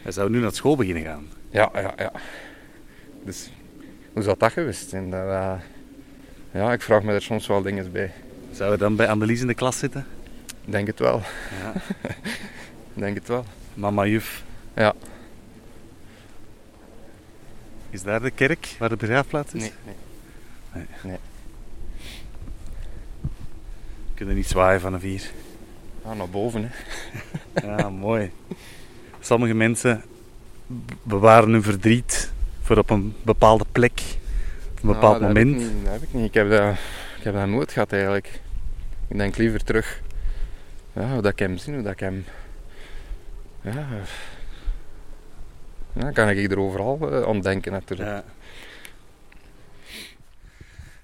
Hij 0.02 0.12
zou 0.12 0.30
nu 0.30 0.39
naar 0.39 0.54
school 0.54 0.76
beginnen 0.76 1.04
gaan. 1.04 1.28
Ja, 1.54 1.70
ja, 1.74 1.94
ja. 1.98 2.12
Dus 3.24 3.52
hoe 4.13 4.24
zou 4.24 4.38
dat 4.38 4.52
geweest 4.52 4.89
zijn? 4.89 5.10
Dat, 5.10 5.28
eh, 5.28 5.54
ja, 6.52 6.74
ik 6.74 6.82
vraag 6.82 7.04
me 7.04 7.13
er 7.13 7.22
soms 7.22 7.48
wel 7.48 7.62
dingen 7.62 7.92
bij. 7.92 8.12
Zou 8.52 8.70
hij 8.70 8.78
dan 8.78 8.96
bij 8.96 9.10
Annelies 9.10 9.42
in 9.42 9.48
de 9.48 9.54
klas 9.54 9.78
zitten? 9.78 10.06
Denk 10.66 10.88
het 10.88 11.00
wel. 11.00 11.22
Ja. 11.62 11.74
Denk 13.04 13.16
het 13.16 13.28
wel. 13.28 13.46
Mama 13.74 14.06
juf. 14.06 14.44
Ja. 14.76 14.94
Is 17.89 18.04
daar 18.04 18.22
de 18.22 18.32
kerk 18.32 18.76
waar 18.80 18.89
de 18.89 18.96
begraafplaats 18.96 19.54
is? 19.54 19.72
Nee, 20.72 20.86
nee. 21.04 21.18
Kunnen 24.13 24.36
niet 24.36 24.48
zwaaien 24.48 24.82
van 24.82 24.94
een 24.94 25.00
vier. 25.00 25.32
Ah, 26.02 26.18
naar 26.18 26.30
boven, 26.30 26.72
hè. 26.72 27.68
Ja, 27.68 27.89
mooi. 27.89 28.32
Sommige 29.20 29.54
mensen 29.54 30.04
bewaren 31.04 31.52
hun 31.52 31.63
verdriet 31.63 32.32
voor 32.62 32.78
op 32.78 32.89
een 32.89 33.15
bepaalde 33.23 33.65
plek, 33.71 34.02
op 34.71 34.84
een 34.84 34.88
bepaald 34.88 35.19
Nou, 35.19 35.34
dat 35.34 35.43
moment. 35.43 35.62
Heb 35.62 35.71
ik, 35.71 35.73
niet, 35.73 35.84
dat 35.84 35.93
heb 35.93 36.02
ik 36.02 36.13
niet. 36.13 36.26
Ik 36.26 36.34
heb 36.34 36.49
dat, 36.49 36.76
ik 37.17 37.23
heb 37.23 37.34
dat 37.34 37.47
nooit 37.47 37.71
gehad 37.71 37.91
eigenlijk. 37.91 38.41
Ik 39.08 39.17
denk 39.17 39.38
liever 39.38 39.63
terug. 39.63 40.02
Ja, 40.93 41.12
hoe 41.12 41.21
dat 41.21 41.32
ik 41.32 41.39
hem 41.39 41.58
zie, 41.58 41.73
hoe 41.73 41.84
dat 41.84 41.91
ik 41.91 41.99
hem. 41.99 42.26
Ja. 43.62 43.88
Ja, 45.93 46.02
dan 46.02 46.13
kan 46.13 46.30
ik 46.30 46.52
er 46.52 46.60
overal 46.60 47.12
eh, 47.12 47.28
aan 47.28 47.41
denken 47.41 47.71
natuurlijk. 47.71 48.10
Ja. 48.10 48.23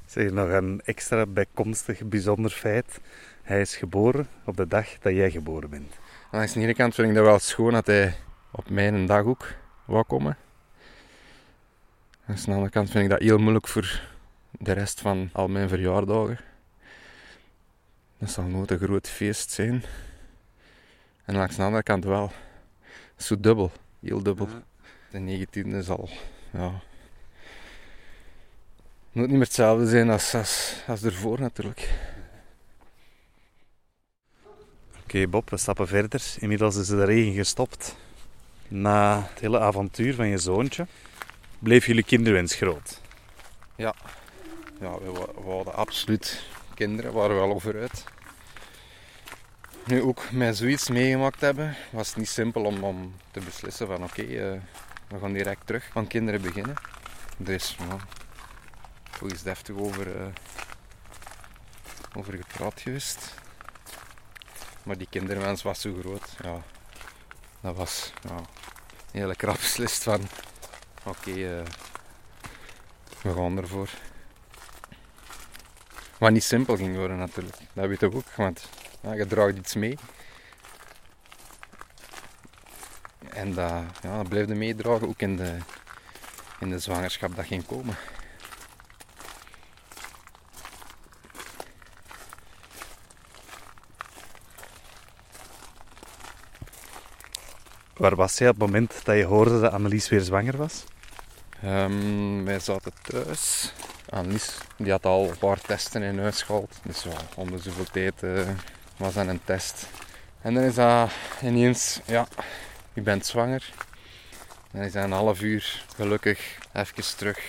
Zeg 0.06 0.32
nog 0.32 0.50
een 0.50 0.82
extra 0.86 1.26
bijkomstig 1.26 2.04
bijzonder 2.04 2.52
feit. 2.52 3.00
Hij 3.42 3.62
is 3.62 3.76
geboren 3.76 4.28
op 4.46 4.58
de 4.58 4.68
dag 4.68 4.88
dat 5.00 5.14
jij 5.14 5.32
geboren 5.32 5.70
bent. 5.70 5.94
Langs 6.32 6.54
de 6.54 6.60
ene 6.60 6.74
kant 6.74 6.96
vind 6.96 7.08
ik 7.10 7.16
dat 7.16 7.26
wel 7.26 7.40
schoon 7.40 7.72
dat 7.72 7.88
hij 7.88 8.16
op 8.52 8.70
mijn 8.70 9.06
dag 9.06 9.24
ook 9.24 9.54
wou 9.86 10.04
komen. 10.04 10.38
Langs 12.26 12.46
de 12.46 12.52
andere 12.52 12.70
kant 12.70 12.90
vind 12.90 13.04
ik 13.04 13.10
dat 13.10 13.20
heel 13.20 13.38
moeilijk 13.38 13.68
voor 13.68 14.02
de 14.52 14.72
rest 14.72 15.02
van 15.02 15.30
al 15.34 15.48
mijn 15.48 15.70
verjaardagen. 15.70 16.40
Dat 18.18 18.32
zal 18.32 18.44
nooit 18.44 18.72
een 18.72 18.80
groot 18.80 19.08
feest 19.08 19.52
zijn. 19.52 19.84
En 21.26 21.36
langs 21.36 21.56
de 21.56 21.64
andere 21.64 21.84
kant 21.84 22.04
wel. 22.04 22.32
Zo 23.18 23.40
dubbel, 23.40 23.72
heel 24.00 24.24
dubbel. 24.24 24.48
De 25.10 25.46
19e 25.48 25.68
is 25.68 25.90
al, 25.90 26.10
ja... 26.52 26.82
Moet 29.12 29.28
niet 29.28 29.38
meer 29.38 29.46
hetzelfde 29.46 29.88
zijn 29.88 30.10
als, 30.10 30.36
als, 30.36 30.84
als 30.88 31.04
ervoor 31.04 31.40
natuurlijk. 31.40 31.90
Oké 35.04 35.28
Bob, 35.28 35.50
we 35.50 35.58
stappen 35.58 35.88
verder. 35.88 36.36
Inmiddels 36.40 36.76
is 36.76 36.88
de 36.88 37.06
regen 37.06 37.34
gestopt. 37.34 37.96
Na 38.72 39.28
het 39.30 39.40
hele 39.40 39.60
avontuur 39.60 40.14
van 40.16 40.28
je 40.28 40.38
zoontje 40.38 40.88
bleef 41.60 41.86
jullie 41.86 42.04
kinderwens 42.04 42.56
groot. 42.56 43.02
Ja, 43.76 43.94
wa- 44.80 45.00
we 45.44 45.50
hadden 45.50 45.74
absoluut 45.74 46.44
kinderen, 46.74 47.14
waren 47.14 47.36
we 47.36 47.42
wel 47.42 47.54
over 47.54 47.80
uit. 47.80 48.04
Nu 49.86 50.02
ook 50.02 50.32
met 50.32 50.58
zoiets 50.58 50.90
meegemaakt 50.90 51.42
hebben, 51.42 51.76
was 51.92 52.08
het 52.08 52.18
niet 52.18 52.30
simpel 52.30 52.64
om, 52.64 52.84
om 52.84 53.16
te 53.32 53.40
beslissen 53.40 53.88
van 53.88 54.04
oké, 54.04 54.22
eh, 54.22 54.60
we 55.08 55.20
gaan 55.20 55.34
direct 55.34 55.66
terug 55.66 55.90
aan 55.94 56.08
kinderen 56.08 56.42
beginnen. 56.42 56.76
Er 57.46 57.50
is 57.54 57.76
ja, 57.90 57.98
toch 59.20 59.30
eens 59.30 59.44
deftig 59.44 59.76
over, 59.76 60.16
eh, 60.22 60.28
over 62.16 62.34
gepraat 62.34 62.82
geweest. 62.82 63.34
Maar 64.84 64.98
die 64.98 65.08
kinderwens 65.10 65.62
was 65.64 65.82
zo 65.82 65.96
groot, 66.02 66.36
ja. 66.44 66.62
Dat 67.62 67.76
was 67.76 68.14
ja, 68.22 68.36
een 68.36 69.20
hele 69.20 69.36
krap 69.36 69.56
beslist 69.56 70.04
van 70.04 70.22
oké, 71.04 71.32
eh, 71.32 71.66
we 73.22 73.34
gaan 73.34 73.58
ervoor. 73.58 73.90
Wat 76.18 76.32
niet 76.32 76.44
simpel 76.44 76.76
ging 76.76 76.96
worden 76.96 77.18
natuurlijk. 77.18 77.58
Dat 77.74 77.88
weet 77.88 78.02
ik 78.02 78.16
ook, 78.16 78.32
want 78.36 78.70
je 79.02 79.28
draagt 79.28 79.58
iets 79.58 79.76
mee. 79.76 79.98
En 83.30 83.54
dat, 83.54 83.84
ja, 84.02 84.18
dat 84.18 84.30
blijft 84.30 84.50
meedragen 84.50 85.08
ook 85.08 85.22
in 85.22 85.36
de, 85.36 85.58
in 86.60 86.70
de 86.70 86.80
zwangerschap 86.80 87.36
dat 87.36 87.46
ging 87.46 87.66
komen. 87.66 87.96
Waar 98.00 98.16
was 98.16 98.38
jij 98.38 98.50
op 98.50 98.60
het 98.60 98.66
moment 98.66 99.00
dat 99.04 99.16
je 99.16 99.24
hoorde 99.24 99.60
dat 99.60 99.72
Annelies 99.72 100.10
weer 100.10 100.22
zwanger 100.22 100.58
was? 100.58 100.84
Ehm, 101.62 102.44
wij 102.44 102.60
zaten 102.60 102.92
thuis. 103.02 103.74
Annelies 104.10 104.58
die 104.78 104.92
had 104.92 105.06
al 105.06 105.30
een 105.30 105.38
paar 105.38 105.62
testen 105.62 106.02
in 106.02 106.20
huis 106.20 106.42
gehaald. 106.42 106.80
Dus 106.84 107.04
ja, 107.04 107.12
om 107.36 107.52
de 107.52 107.58
zoveel 107.58 107.86
tijd 107.92 108.24
eh, 108.24 108.48
was 108.98 109.14
dat 109.14 109.28
een 109.28 109.44
test. 109.44 109.88
En 110.42 110.54
dan 110.54 110.64
is 110.64 110.76
dat 110.76 111.12
ineens, 111.44 112.00
ja, 112.06 112.28
je 112.94 113.02
bent 113.02 113.26
zwanger. 113.26 113.74
Dan 114.72 114.82
is 114.82 114.92
dat 114.92 115.04
een 115.04 115.12
half 115.12 115.42
uur 115.42 115.86
gelukkig 115.96 116.58
even 116.74 117.18
terug 117.18 117.40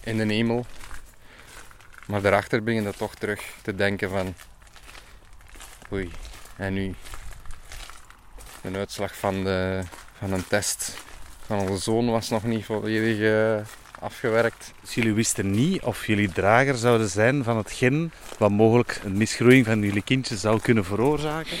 in 0.00 0.16
de 0.16 0.34
hemel. 0.34 0.66
Maar 2.06 2.20
daarachter 2.22 2.62
begin 2.62 2.82
je 2.82 2.92
toch 2.92 3.14
terug 3.14 3.42
te 3.62 3.74
denken 3.74 4.10
van... 4.10 4.34
Oei, 5.92 6.10
en 6.56 6.72
nu? 6.72 6.94
De 8.62 8.78
uitslag 8.78 9.16
van, 9.16 9.44
de, 9.44 9.80
van 10.18 10.32
een 10.32 10.46
test 10.46 10.96
van 11.46 11.58
onze 11.58 11.82
zoon 11.82 12.10
was 12.10 12.28
nog 12.28 12.44
niet 12.44 12.64
volledig 12.64 13.20
eh, 13.20 13.66
afgewerkt. 14.00 14.72
Dus 14.80 14.94
jullie 14.94 15.12
wisten 15.12 15.50
niet 15.50 15.82
of 15.82 16.06
jullie 16.06 16.32
drager 16.32 16.76
zouden 16.76 17.08
zijn 17.08 17.44
van 17.44 17.56
het 17.56 17.72
gen 17.72 18.12
wat 18.38 18.50
mogelijk 18.50 19.00
een 19.04 19.16
misgroeiing 19.16 19.66
van 19.66 19.80
jullie 19.80 20.02
kindje 20.02 20.36
zou 20.36 20.60
kunnen 20.60 20.84
veroorzaken. 20.84 21.56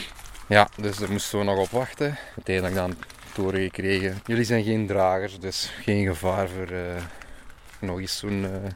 Ja, 0.46 0.68
dus 0.76 0.96
daar 0.96 1.10
moesten 1.10 1.38
we 1.38 1.44
nog 1.44 1.58
op 1.58 1.70
wachten. 1.70 2.18
Uiteindelijk 2.36 2.74
dan 2.74 2.94
doorgekregen. 3.34 4.20
Jullie 4.26 4.44
zijn 4.44 4.64
geen 4.64 4.86
dragers, 4.86 5.38
dus 5.38 5.72
geen 5.82 6.06
gevaar 6.06 6.48
voor 6.48 6.76
eh, 6.76 7.02
nog 7.78 7.98
eens 7.98 8.18
zo'n 8.18 8.44
eh, 8.44 8.70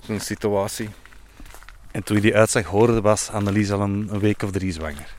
zo'n 0.00 0.20
situatie. 0.20 0.88
En 1.90 2.02
toen 2.02 2.16
je 2.16 2.22
die 2.22 2.36
uitslag 2.36 2.64
hoorde, 2.64 3.00
was 3.00 3.30
Annelies 3.30 3.70
al 3.70 3.80
een, 3.80 4.08
een 4.10 4.20
week 4.20 4.42
of 4.42 4.50
drie 4.50 4.72
zwanger. 4.72 5.14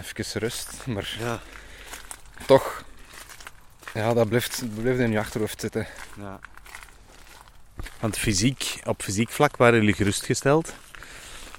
Even 0.00 0.40
rust, 0.40 0.86
maar 0.86 1.16
Ja. 1.18 1.40
toch, 2.46 2.84
ja, 3.94 4.14
dat 4.14 4.28
blijft, 4.28 4.62
blijft 4.80 4.98
in 4.98 5.10
je 5.10 5.18
achterhoofd 5.18 5.60
zitten. 5.60 5.86
ja. 6.16 6.38
Want 8.00 8.18
fysiek, 8.18 8.80
op 8.84 9.02
fysiek 9.02 9.30
vlak 9.30 9.56
waren 9.56 9.78
jullie 9.78 9.94
gerustgesteld. 9.94 10.74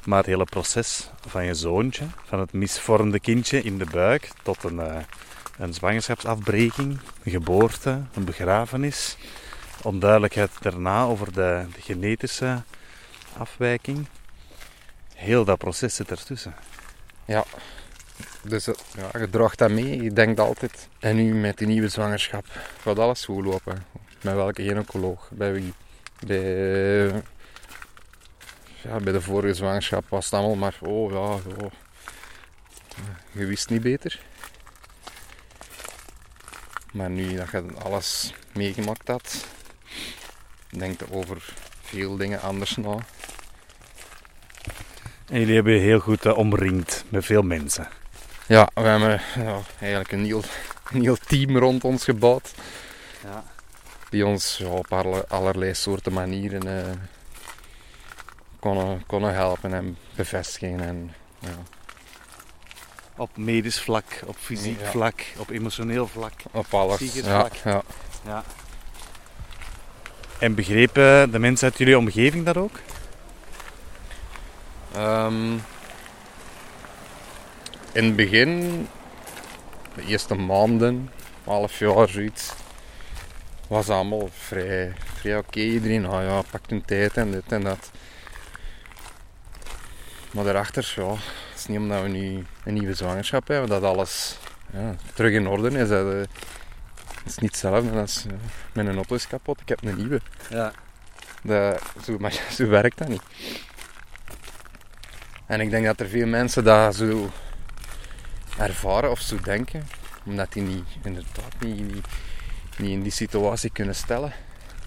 Maar 0.05 0.17
het 0.17 0.27
hele 0.27 0.45
proces 0.45 1.09
van 1.27 1.45
je 1.45 1.53
zoontje, 1.53 2.05
van 2.25 2.39
het 2.39 2.53
misvormde 2.53 3.19
kindje 3.19 3.61
in 3.61 3.77
de 3.77 3.85
buik 3.85 4.29
tot 4.43 4.63
een, 4.63 4.79
eh, 4.79 4.97
een 5.57 5.73
zwangerschapsafbreking, 5.73 6.99
een 7.23 7.31
geboorte, 7.31 8.01
een 8.13 8.25
begrafenis, 8.25 9.17
onduidelijkheid 9.81 10.51
daarna 10.61 11.03
over 11.03 11.33
de, 11.33 11.65
de 11.75 11.81
genetische 11.81 12.63
afwijking. 13.37 14.07
Heel 15.15 15.45
dat 15.45 15.57
proces 15.57 15.95
zit 15.95 16.11
ertussen. 16.11 16.55
Dus 18.47 18.67
eh, 18.67 18.73
ja, 18.97 19.19
je 19.19 19.29
draagt 19.29 19.57
dat 19.57 19.71
mee, 19.71 20.01
je 20.01 20.13
denkt 20.13 20.39
altijd. 20.39 20.87
En 20.99 21.15
nu 21.15 21.33
met 21.33 21.57
die 21.57 21.67
nieuwe 21.67 21.87
zwangerschap 21.87 22.45
gaat 22.81 22.99
alles 22.99 23.25
goed 23.25 23.45
lopen. 23.45 23.85
Met 24.21 24.33
welke 24.33 24.63
gynaecoloog, 24.63 25.29
bij 25.31 25.53
wie. 25.53 25.73
Bij, 26.25 27.23
ja, 28.81 28.97
bij 29.03 29.13
de 29.13 29.21
vorige 29.21 29.53
zwangerschap 29.53 30.03
was 30.09 30.25
het 30.25 30.33
allemaal 30.33 30.55
maar, 30.55 30.77
oh 30.81 31.11
ja, 31.11 31.51
ja. 31.57 31.69
je 33.31 33.45
wist 33.45 33.69
niet 33.69 33.81
beter. 33.81 34.19
Maar 36.93 37.09
nu 37.09 37.35
dat 37.35 37.51
je 37.51 37.63
alles 37.83 38.33
meegemaakt 38.53 39.07
had, 39.07 39.45
denk 40.69 40.99
je 40.99 41.11
over 41.11 41.53
veel 41.81 42.17
dingen 42.17 42.41
anders 42.41 42.75
na. 42.75 42.97
En 45.27 45.39
jullie 45.39 45.55
hebben 45.55 45.73
je 45.73 45.79
heel 45.79 45.99
goed 45.99 46.25
eh, 46.25 46.37
omringd 46.37 47.03
met 47.09 47.25
veel 47.25 47.41
mensen. 47.41 47.87
Ja, 48.47 48.69
we 48.73 48.81
hebben 48.81 49.21
ja, 49.35 49.59
eigenlijk 49.79 50.11
een 50.11 50.25
heel, 50.25 50.43
een 50.91 51.01
heel 51.01 51.17
team 51.27 51.57
rond 51.57 51.83
ons 51.83 52.03
gebouwd. 52.03 52.51
Ja. 53.23 53.43
Die 54.09 54.25
ons 54.25 54.57
ja, 54.57 54.67
op 54.67 54.93
alle- 54.93 55.25
allerlei 55.27 55.73
soorten 55.73 56.13
manieren 56.13 56.77
eh, 56.87 56.91
konden, 58.59 59.03
konden 59.05 59.33
helpen 59.33 59.73
en 59.73 59.97
bevestigen. 60.15 60.79
En, 60.81 61.13
ja. 61.39 61.49
Op 63.17 63.37
medisch 63.37 63.81
vlak, 63.81 64.03
op 64.25 64.35
fysiek 64.39 64.79
Ja. 64.79 64.89
vlak, 64.89 65.25
op 65.37 65.49
emotioneel 65.49 66.07
vlak. 66.07 66.33
Op 66.51 66.73
alles. 66.73 66.95
Psychisch 66.95 67.25
Ja, 67.25 67.39
vlak. 67.39 67.53
ja. 67.55 67.81
Ja. 68.25 68.43
En 70.39 70.55
begrepen 70.55 71.31
de 71.31 71.39
mensen 71.39 71.69
uit 71.69 71.77
jullie 71.77 71.97
omgeving 71.97 72.45
dat 72.45 72.57
ook? 72.57 72.79
Ehm, 74.95 75.53
in 77.93 78.03
het 78.03 78.15
begin, 78.15 78.87
de 79.95 80.05
eerste 80.05 80.35
maanden, 80.35 81.09
half 81.43 81.79
jaar 81.79 82.09
zoiets, 82.09 82.53
was 83.67 83.87
het 83.87 83.95
allemaal 83.95 84.29
vrij, 84.31 84.93
vrij 85.15 85.37
oké. 85.37 85.59
Iedereen, 85.59 86.05
ah 86.05 86.23
ja, 86.23 86.41
pakt 86.51 86.69
hun 86.69 86.85
tijd 86.85 87.17
en 87.17 87.31
dit 87.31 87.51
en 87.51 87.63
dat. 87.63 87.91
Maar 90.31 90.43
daarachter, 90.43 90.93
ja, 90.95 91.09
het 91.09 91.59
is 91.59 91.65
niet 91.65 91.77
omdat 91.77 92.01
we 92.01 92.07
nu 92.07 92.45
een 92.63 92.73
nieuwe 92.73 92.93
zwangerschap 92.93 93.47
hebben 93.47 93.69
dat 93.69 93.83
alles 93.83 94.37
ja, 94.71 94.95
terug 95.13 95.31
in 95.31 95.47
orde 95.47 95.79
is. 95.79 95.89
Dat, 95.89 96.13
eh, 96.13 96.19
het 96.19 97.25
is 97.25 97.37
niet 97.37 97.51
hetzelfde 97.51 97.99
als 97.99 98.23
ja, 98.29 98.35
mijn 98.73 98.95
auto 98.95 99.15
is 99.15 99.27
kapot, 99.27 99.61
ik 99.61 99.69
heb 99.69 99.83
een 99.83 99.95
nieuwe. 99.95 100.21
Ja. 100.49 100.71
Dat, 101.43 101.81
zo, 102.03 102.17
maar 102.17 102.43
zo 102.57 102.67
werkt 102.67 102.97
dat 102.97 103.07
niet. 103.07 103.23
En 105.45 105.59
ik 105.59 105.69
denk 105.69 105.85
dat 105.85 105.99
er 105.99 106.07
veel 106.07 106.27
mensen 106.27 106.63
dat 106.63 106.95
zo 106.95 107.29
ervaren 108.57 109.11
of 109.11 109.19
zo 109.19 109.39
denken, 109.39 109.87
omdat 110.25 110.53
die 110.53 110.63
niet, 110.63 110.85
inderdaad 111.03 111.53
niet, 111.59 111.93
niet, 112.77 112.89
in 112.89 113.03
die 113.03 113.11
situatie 113.11 113.69
kunnen 113.69 113.95
stellen. 113.95 114.33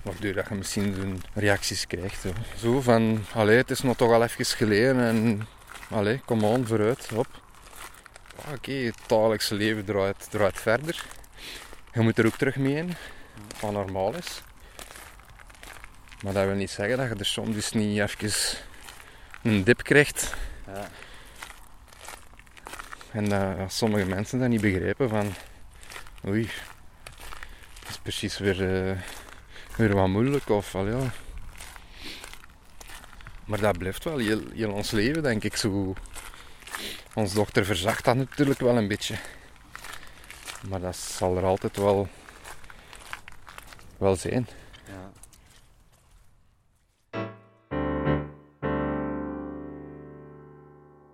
Waardoor 0.02 0.32
dat 0.32 0.48
je 0.48 0.54
misschien 0.54 1.22
reacties 1.34 1.86
krijgt. 1.86 2.24
Zo, 2.58 2.80
van, 2.80 3.24
allee, 3.32 3.56
het 3.56 3.70
is 3.70 3.80
nog 3.80 3.96
toch 3.96 4.12
al 4.12 4.22
even 4.22 4.44
geleden 4.44 5.00
en 5.00 5.46
allee, 5.90 6.20
kom 6.24 6.44
on, 6.44 6.66
vooruit, 6.66 7.08
hop. 7.08 7.26
Oké, 8.54 8.72
het 8.72 8.98
dagelijkse 9.06 9.54
leven 9.54 9.84
draait, 9.84 10.26
draait 10.30 10.60
verder. 10.60 11.04
Je 11.92 12.00
moet 12.00 12.18
er 12.18 12.26
ook 12.26 12.36
terug 12.36 12.56
mee 12.56 12.74
in, 12.74 12.94
wat 13.60 13.72
normaal 13.72 14.14
is. 14.14 14.42
Maar 16.22 16.32
dat 16.32 16.44
wil 16.44 16.54
niet 16.54 16.70
zeggen 16.70 16.96
dat 16.96 17.08
je 17.08 17.14
er 17.14 17.26
soms 17.26 17.54
dus 17.54 17.72
niet 17.72 17.98
even 17.98 18.58
een 19.42 19.64
dip 19.64 19.82
krijgt. 19.82 20.34
Ja. 20.66 20.88
En 23.16 23.28
dat 23.28 23.40
ja, 23.40 23.68
sommige 23.68 24.04
mensen 24.04 24.38
dat 24.38 24.48
niet 24.48 24.60
begrijpen 24.60 25.08
van... 25.08 25.32
Oei, 26.26 26.50
dat 27.80 27.88
is 27.88 27.98
precies 27.98 28.38
weer, 28.38 28.88
eh, 28.88 28.98
weer 29.76 29.94
wat 29.94 30.08
moeilijk 30.08 30.48
of 30.48 30.74
al 30.74 30.86
ja. 30.86 31.12
Maar 33.44 33.60
dat 33.60 33.78
blijft 33.78 34.04
wel 34.04 34.18
heel 34.18 34.70
ons 34.70 34.90
leven, 34.90 35.22
denk 35.22 35.44
ik. 35.44 35.56
Zo. 35.56 35.94
Ons 37.14 37.32
dochter 37.32 37.64
verzacht 37.64 38.04
dat 38.04 38.16
natuurlijk 38.16 38.60
wel 38.60 38.76
een 38.76 38.88
beetje. 38.88 39.16
Maar 40.68 40.80
dat 40.80 40.96
zal 40.96 41.36
er 41.36 41.44
altijd 41.44 41.76
wel, 41.76 42.08
wel 43.98 44.16
zijn. 44.16 44.48
Ja. 44.86 45.10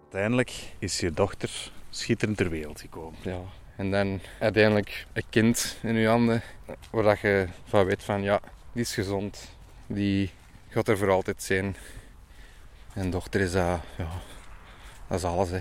Uiteindelijk 0.02 0.52
is 0.78 1.00
je 1.00 1.10
dochter 1.10 1.72
schitterend 1.94 2.36
ter 2.36 2.48
wereld 2.48 2.80
gekomen. 2.80 3.18
Ja. 3.22 3.40
En 3.76 3.90
dan 3.90 4.20
uiteindelijk 4.38 5.06
een 5.12 5.24
kind 5.30 5.76
in 5.82 5.94
je 5.94 6.08
handen, 6.08 6.42
waar 6.90 7.02
dat 7.02 7.20
je 7.20 7.48
van 7.64 7.84
weet 7.84 8.02
van 8.02 8.22
ja, 8.22 8.40
die 8.72 8.82
is 8.82 8.94
gezond, 8.94 9.50
die 9.86 10.30
gaat 10.68 10.88
er 10.88 10.98
voor 10.98 11.10
altijd 11.10 11.42
zijn. 11.42 11.76
En 12.94 13.10
dochter 13.10 13.40
is 13.40 13.52
dat, 13.52 13.80
ja, 13.96 14.10
dat 15.08 15.18
is 15.18 15.24
alles 15.24 15.50
hè. 15.50 15.60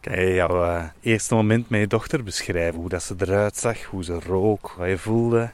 Kan 0.00 0.20
je 0.20 0.34
jouw 0.34 0.64
eh, 0.64 0.84
eerste 1.00 1.34
moment 1.34 1.68
met 1.68 1.80
je 1.80 1.86
dochter 1.86 2.22
beschrijven? 2.22 2.80
Hoe 2.80 2.88
dat 2.88 3.02
ze 3.02 3.14
eruit 3.18 3.56
zag, 3.56 3.82
hoe 3.82 4.04
ze 4.04 4.20
rook, 4.20 4.70
wat 4.70 4.88
je 4.88 4.98
voelde? 4.98 5.50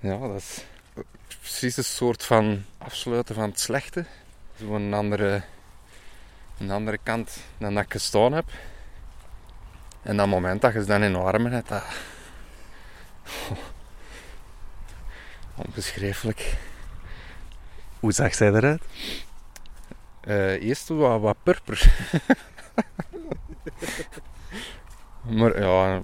Ja, 0.00 0.18
dat 0.18 0.36
is 0.36 0.64
precies 1.40 1.76
een 1.76 1.84
soort 1.84 2.24
van 2.24 2.64
afsluiten 2.78 3.34
van 3.34 3.48
het 3.48 3.60
slechte. 3.60 4.04
Zo 4.58 4.74
een 4.74 4.88
andere, 6.70 6.70
een 6.70 6.70
andere 6.70 6.98
kant 7.02 7.36
dan 7.58 7.74
dat 7.74 7.84
ik 7.84 7.92
gestaan 7.92 8.32
heb. 8.32 8.50
En 10.02 10.16
dat 10.16 10.26
moment 10.26 10.60
dat 10.60 10.72
je 10.72 10.80
ze 10.80 10.86
dan 10.86 11.02
in 11.02 11.16
armen 11.16 11.52
hebt, 11.52 11.68
dat... 11.68 11.84
Onbeschrijfelijk. 15.66 16.56
Hoe 18.00 18.12
zag 18.12 18.34
zij 18.34 18.52
eruit? 18.52 18.82
Eh, 20.20 20.62
eerst 20.62 20.88
wat, 20.88 21.20
wat 21.20 21.36
purper. 21.42 21.92
maar 25.38 25.60
ja, 25.60 26.02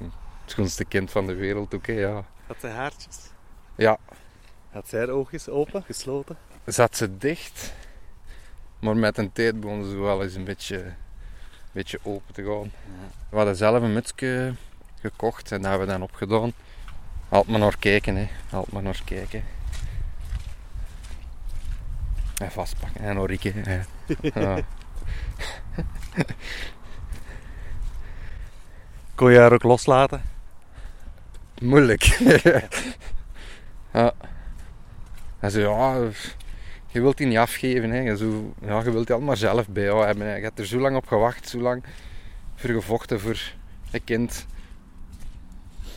het 0.00 0.10
schoonste 0.44 0.84
kind 0.84 1.10
van 1.10 1.26
de 1.26 1.34
wereld 1.34 1.74
ook, 1.74 1.86
hè, 1.86 1.92
ja. 1.92 2.24
Had 2.46 2.56
zij 2.60 2.70
haartjes? 2.70 3.18
Ja. 3.76 3.98
Had 4.70 4.88
zij 4.88 4.98
haar 4.98 5.08
oogjes 5.08 5.48
open, 5.48 5.82
gesloten? 5.82 6.36
zat 6.64 6.96
ze 6.96 7.18
dicht. 7.18 7.72
Maar 8.82 8.96
met 8.96 9.18
een 9.18 9.32
tijd 9.32 9.60
begon 9.60 9.84
ze 9.84 9.96
wel 9.96 10.22
eens 10.22 10.34
een 10.34 10.44
beetje, 10.44 10.76
een 10.82 10.94
beetje 11.72 11.98
open 12.02 12.34
te 12.34 12.44
gaan. 12.44 12.72
We 13.28 13.36
hadden 13.36 13.56
zelf 13.56 13.82
een 13.82 13.92
mutsje 13.92 14.54
gekocht 15.00 15.52
en 15.52 15.60
dat 15.60 15.70
hebben 15.70 15.86
we 15.86 15.92
dan 15.92 16.02
opgedaan. 16.02 16.52
Altijd 17.28 17.50
maar 17.50 17.58
naar 17.58 17.78
kijken, 17.78 18.16
hè. 18.16 18.28
Altijd 18.50 18.72
maar 18.72 18.82
naar 18.82 19.02
kijken. 19.04 19.44
En 22.38 22.50
vastpakken 22.50 23.00
en 23.00 23.18
orieken. 23.18 23.52
hè. 23.64 23.80
Ja. 24.20 24.58
Kon 29.14 29.32
je 29.32 29.38
haar 29.38 29.52
ook 29.52 29.62
loslaten? 29.62 30.22
Moeilijk. 31.60 32.02
ja. 33.92 34.12
Hij 35.38 35.50
zei, 35.50 35.64
ja, 35.64 36.08
je 36.92 37.00
wilt 37.00 37.16
die 37.16 37.26
niet 37.26 37.36
afgeven. 37.38 37.90
Hè. 37.90 37.98
Je, 38.00 38.16
zo, 38.16 38.54
ja, 38.64 38.82
je 38.84 38.90
wilt 38.90 39.06
die 39.06 39.16
allemaal 39.16 39.36
zelf 39.36 39.68
bij 39.68 39.82
jou 39.82 40.04
hebben. 40.04 40.26
hè. 40.26 40.36
Je 40.36 40.42
hebt 40.42 40.58
er 40.58 40.66
zo 40.66 40.78
lang 40.78 40.96
op 40.96 41.06
gewacht, 41.06 41.48
zo 41.48 41.58
lang 41.58 41.82
voor 42.54 42.70
gevochten 42.70 43.20
voor 43.20 43.52
een 43.90 44.04
kind. 44.04 44.46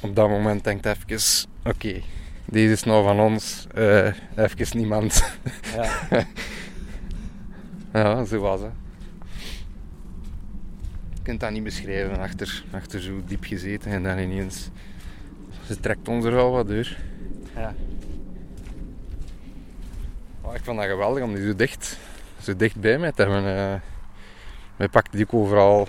Op 0.01 0.15
dat 0.15 0.29
moment 0.29 0.63
denkt 0.63 0.85
even, 0.85 1.47
oké, 1.63 2.01
deze 2.45 2.71
is 2.71 2.83
nou 2.83 3.03
van 3.03 3.19
ons, 3.19 3.67
eh 3.73 4.13
even 4.35 4.77
niemand. 4.77 5.23
Ja. 5.75 6.25
ja, 7.93 8.25
zo 8.25 8.39
was 8.39 8.61
het. 8.61 8.71
Je 11.13 11.21
kunt 11.31 11.39
dat 11.39 11.51
niet 11.51 11.63
beschrijven, 11.63 12.19
achter, 12.19 12.63
achter 12.71 13.01
zo 13.01 13.21
diep 13.25 13.43
gezeten 13.43 13.91
en 13.91 14.03
dan 14.03 14.17
ineens... 14.17 14.69
Ze 15.67 15.79
trekt 15.79 16.07
ons 16.07 16.25
er 16.25 16.31
wel 16.31 16.51
wat 16.51 16.67
door. 16.67 16.97
ja. 17.55 17.75
Oh, 20.45 20.55
ik 20.55 20.63
vond 20.63 20.77
dat 20.77 20.87
geweldig 20.87 21.23
om 21.23 21.33
die 21.33 21.45
zo 21.47 21.55
dicht, 21.55 21.97
zo 22.41 22.55
dicht 22.55 22.75
bij 22.79 22.97
mij 22.97 23.11
te 23.11 23.21
hebben. 23.21 23.45
eh. 23.45 23.79
wij 24.75 24.89
pakten 24.89 25.17
die 25.17 25.25
ook 25.25 25.33
overal, 25.33 25.87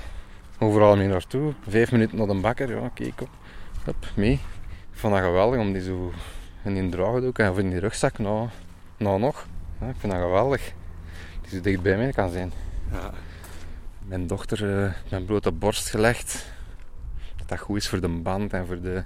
overal 0.58 0.96
mee 0.96 1.08
naartoe. 1.08 1.52
Vijf 1.68 1.92
minuten 1.92 2.18
naar 2.18 2.26
de 2.26 2.34
bakker, 2.34 2.70
ja, 2.70 2.84
oké, 2.84 3.10
kom. 3.14 3.28
Hup, 3.84 4.06
mee. 4.14 4.32
Ik 4.92 4.98
vond 5.02 5.14
dat 5.14 5.22
geweldig 5.22 5.60
om 5.60 5.72
die 5.72 5.82
zo 5.82 6.12
in 6.64 6.74
die 6.74 6.88
draagdoek 6.88 7.38
en 7.38 7.50
of 7.50 7.58
in 7.58 7.70
die 7.70 7.78
rugzak, 7.78 8.18
nou, 8.18 8.48
nou 8.96 9.18
nog. 9.20 9.46
Ja, 9.80 9.86
ik 9.88 9.94
vind 9.98 10.12
dat 10.12 10.22
geweldig. 10.22 10.72
Die 11.40 11.50
zo 11.50 11.60
dicht 11.60 11.82
bij 11.82 11.96
mij 11.96 12.12
kan 12.12 12.30
zijn. 12.30 12.52
Ja. 12.92 13.10
Mijn 13.98 14.26
dochter 14.26 14.84
eh 14.84 14.92
mijn 15.10 15.24
blote 15.24 15.52
borst 15.52 15.90
gelegd. 15.90 16.46
Dat 17.36 17.48
dat 17.48 17.58
goed 17.58 17.76
is 17.76 17.88
voor 17.88 18.00
de 18.00 18.08
band 18.08 18.52
en 18.52 18.66
voor 18.66 18.80
de, 18.80 19.04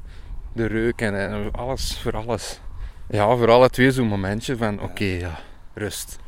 de 0.52 0.66
reuk 0.66 1.00
en, 1.00 1.14
en 1.14 1.52
alles, 1.52 1.98
voor 2.02 2.16
alles. 2.16 2.60
Ja, 3.10 3.36
voor 3.36 3.50
alle 3.50 3.70
twee 3.70 3.90
zo'n 3.92 4.06
momentje 4.06 4.56
van, 4.56 4.80
oké, 4.80 5.04
ja, 5.04 5.38
rust. 5.74 6.18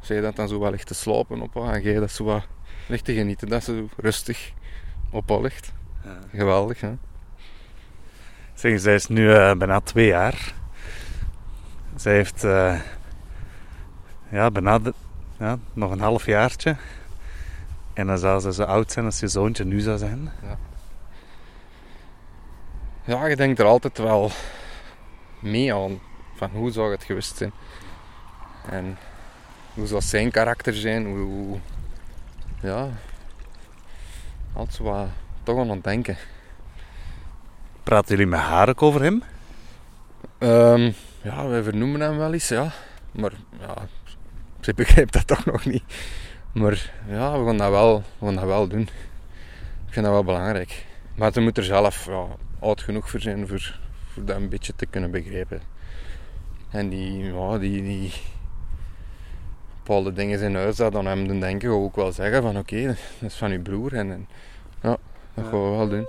Zij 0.00 0.20
dat 0.20 0.36
dan 0.36 0.48
zo 0.48 0.60
wel 0.60 0.70
ligt 0.70 0.86
te 0.86 0.94
slapen 0.94 1.40
op 1.40 1.56
en 1.56 1.82
jij 1.82 1.94
dat 1.94 2.10
zo 2.10 2.24
wat 2.24 2.46
ligt 2.86 3.04
te 3.04 3.14
genieten. 3.14 3.48
Dat 3.48 3.64
ze 3.64 3.74
zo 3.74 3.88
rustig 3.96 4.52
op 5.10 5.28
haar 5.28 5.40
ligt. 5.40 5.72
Ja. 6.04 6.18
Geweldig, 6.34 6.80
hè? 6.80 6.92
Zeg, 8.54 8.80
zij 8.80 8.94
is 8.94 9.06
nu 9.06 9.32
eh, 9.34 9.54
bijna 9.54 9.80
twee 9.80 10.06
jaar. 10.06 10.54
Zij 11.96 12.12
heeft 12.14 12.44
eh, 12.44 12.80
ja, 14.30 14.50
bijna 14.50 14.78
de- 14.78 14.94
ja, 15.38 15.58
nog 15.72 15.90
een 15.90 16.00
half 16.00 16.26
jaartje. 16.26 16.76
En 17.92 18.06
dan 18.06 18.18
zou 18.18 18.40
ze 18.40 18.52
zo 18.52 18.62
oud 18.62 18.92
zijn 18.92 19.04
als 19.04 19.20
je 19.20 19.28
zoontje 19.28 19.64
nu 19.64 19.80
zou 19.80 19.98
zijn. 19.98 20.30
Ja, 23.04 23.26
je 23.26 23.36
denkt 23.36 23.58
er 23.58 23.64
altijd 23.66 23.98
wel 23.98 24.30
mee 25.40 25.74
aan. 25.74 26.00
Van 26.36 26.50
hoe 26.50 26.70
zou 26.70 26.90
het 26.90 27.04
geweest 27.04 27.36
zijn? 27.36 27.52
En 28.70 28.98
hoe 29.74 29.86
zou 29.86 30.00
zijn 30.02 30.30
karakter 30.30 30.74
zijn? 30.74 31.06
Hoe, 31.06 31.18
hoe- 31.18 31.58
ja, 32.62 32.88
altijd 34.52 34.78
wat 34.78 35.06
toch 35.42 35.58
aan 35.58 35.70
het 35.70 35.84
denken. 35.84 36.16
Praten 37.82 38.10
jullie 38.10 38.26
met 38.26 38.40
haar 38.40 38.68
ook 38.68 38.82
over 38.82 39.02
hem? 39.02 39.22
Ehm, 40.38 40.92
ja, 41.22 41.46
wij 41.46 41.62
vernoemen 41.62 42.00
hem 42.00 42.16
wel 42.18 42.32
eens, 42.32 42.48
ja. 42.48 42.70
Maar 43.10 43.32
ja, 43.60 43.74
ze 44.60 44.74
begrijpt 44.74 45.12
dat 45.12 45.26
toch 45.26 45.44
nog 45.44 45.64
niet. 45.64 45.82
Maar 46.52 46.90
ja, 47.08 47.38
we 47.38 47.44
gaan 47.46 47.56
dat 47.56 47.70
wel, 47.70 48.02
we 48.18 48.26
gaan 48.26 48.34
dat 48.34 48.44
wel 48.44 48.68
doen. 48.68 48.88
Ik 49.86 49.92
vind 49.96 50.04
dat 50.04 50.14
wel 50.14 50.24
belangrijk. 50.24 50.86
Maar 51.14 51.32
ze 51.32 51.40
moet 51.40 51.56
er 51.56 51.64
zelf 51.64 52.06
ja, 52.06 52.26
oud 52.60 52.82
genoeg 52.82 53.10
voor 53.10 53.20
zijn 53.20 53.48
voor 53.48 53.78
dat 54.14 54.36
een 54.36 54.48
beetje 54.48 54.74
te 54.76 54.86
kunnen 54.86 55.10
begrijpen. 55.10 55.60
En 56.70 56.88
die, 56.88 57.24
ja, 57.24 57.58
die, 57.58 57.82
die 57.82 58.12
bepaalde 59.76 60.12
dingen 60.12 60.40
in 60.40 60.54
huis 60.54 60.76
dat 60.76 60.94
aan 60.94 61.06
hem 61.06 61.28
doen 61.28 61.40
denken, 61.40 61.70
ook 61.70 61.96
wel 61.96 62.12
zeggen 62.12 62.42
van 62.42 62.58
oké, 62.58 62.86
dat 62.86 62.96
is 63.20 63.34
van 63.34 63.50
uw 63.50 63.62
broer. 63.62 63.94
En, 63.94 64.10
en 64.10 64.28
ja, 64.82 64.96
dat 65.34 65.44
gaan 65.44 65.70
we 65.70 65.76
wel 65.76 65.88
doen. 65.88 66.06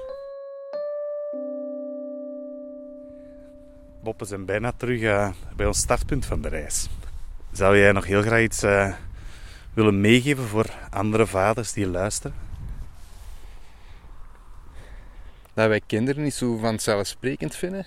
Bob, 4.03 4.19
we 4.19 4.25
zijn 4.25 4.45
bijna 4.45 4.71
terug 4.77 5.01
eh, 5.01 5.29
bij 5.55 5.65
ons 5.65 5.77
startpunt 5.77 6.25
van 6.25 6.41
de 6.41 6.49
reis. 6.49 6.89
Zou 7.51 7.77
jij 7.77 7.91
nog 7.91 8.05
heel 8.05 8.21
graag 8.21 8.41
iets 8.41 8.63
eh, 8.63 8.93
willen 9.73 10.01
meegeven 10.01 10.43
voor 10.43 10.65
andere 10.89 11.27
vaders 11.27 11.73
die 11.73 11.87
luisteren? 11.87 12.50
Dat 15.62 15.69
wij 15.69 15.82
kinderen 15.88 16.24
niet 16.24 16.34
zo 16.34 16.58
vanzelfsprekend 16.58 17.56
vinden. 17.56 17.86